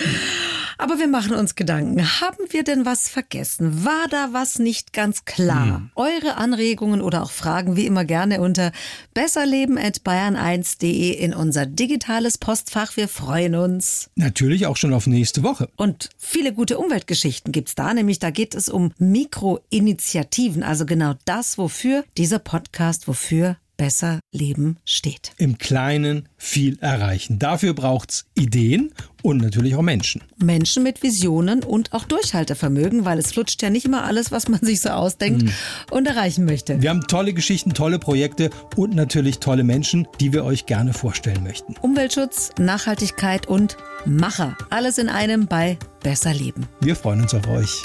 Aber 0.81 0.99
wir 0.99 1.09
machen 1.09 1.35
uns 1.35 1.57
Gedanken. 1.57 2.01
Haben 2.23 2.39
wir 2.49 2.65
denn 2.65 2.87
was 2.87 3.07
vergessen? 3.07 3.85
War 3.85 4.09
da 4.09 4.31
was 4.33 4.59
nicht 4.59 4.95
ganz 4.95 5.27
klar? 5.27 5.91
Eure 5.95 6.39
Anregungen 6.39 7.03
oder 7.03 7.23
auch 7.23 7.33
Fragen 7.33 7.77
wie 7.77 7.85
immer 7.85 8.07
gerne 8.07 8.41
unter 8.41 8.73
besserleben.bayern1.de 9.13 11.11
in 11.11 11.35
unser 11.35 11.67
digitales 11.67 12.39
Postfach. 12.39 12.97
Wir 12.97 13.09
freuen 13.09 13.57
uns. 13.57 14.09
Natürlich 14.15 14.67
auch 14.67 14.79
schon 14.79 14.95
auf 14.95 15.07
nächste 15.07 15.43
Woche. 15.43 15.69
Und 15.77 16.09
viele 16.17 16.55
gute 16.55 16.79
Umweltgeschichten 16.79 17.53
gibt's 17.53 17.75
da, 17.75 17.93
nämlich 17.93 18.19
da 18.19 18.31
geht 18.31 18.55
es 18.55 18.71
um 18.71 18.93
Mikroinitiativen, 18.97 20.63
also 20.63 20.87
genau 20.87 21.13
das, 21.27 21.59
wofür 21.59 22.05
dieser 22.17 22.39
Podcast, 22.39 23.07
wofür 23.07 23.59
Besser 23.81 24.21
Leben 24.31 24.77
steht. 24.85 25.33
Im 25.39 25.57
Kleinen 25.57 26.29
viel 26.37 26.79
erreichen. 26.83 27.39
Dafür 27.39 27.73
braucht's 27.73 28.27
Ideen 28.35 28.93
und 29.23 29.39
natürlich 29.39 29.75
auch 29.75 29.81
Menschen. 29.81 30.21
Menschen 30.37 30.83
mit 30.83 31.03
Visionen 31.03 31.65
und 31.65 31.95
auch 31.95 32.05
Durchhaltevermögen, 32.05 33.07
weil 33.07 33.19
es 33.19 33.33
flutscht 33.33 33.63
ja 33.63 33.71
nicht 33.71 33.87
immer 33.87 34.05
alles, 34.05 34.33
was 34.33 34.51
man 34.51 34.61
sich 34.63 34.83
so 34.83 34.91
ausdenkt 34.91 35.51
und 35.91 36.07
erreichen 36.07 36.45
möchte. 36.45 36.83
Wir 36.83 36.91
haben 36.91 37.07
tolle 37.07 37.33
Geschichten, 37.33 37.73
tolle 37.73 37.99
Projekte 37.99 38.51
und 38.77 38.95
natürlich 38.95 39.39
tolle 39.39 39.65
Menschen, 39.65 40.07
die 40.21 40.35
wir 40.35 40.45
euch 40.45 40.67
gerne 40.67 40.93
vorstellen 40.93 41.43
möchten. 41.43 41.75
Umweltschutz, 41.81 42.51
Nachhaltigkeit 42.59 43.49
und 43.49 43.79
Macher. 44.05 44.59
Alles 44.69 44.99
in 44.99 45.09
einem 45.09 45.47
bei 45.47 45.79
Besser 46.03 46.35
Leben. 46.35 46.67
Wir 46.83 46.97
freuen 46.97 47.23
uns 47.23 47.33
auf 47.33 47.49
euch. 47.49 47.83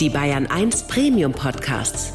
Die 0.00 0.10
Bayern 0.10 0.48
1 0.48 0.88
Premium 0.88 1.30
Podcasts. 1.30 2.14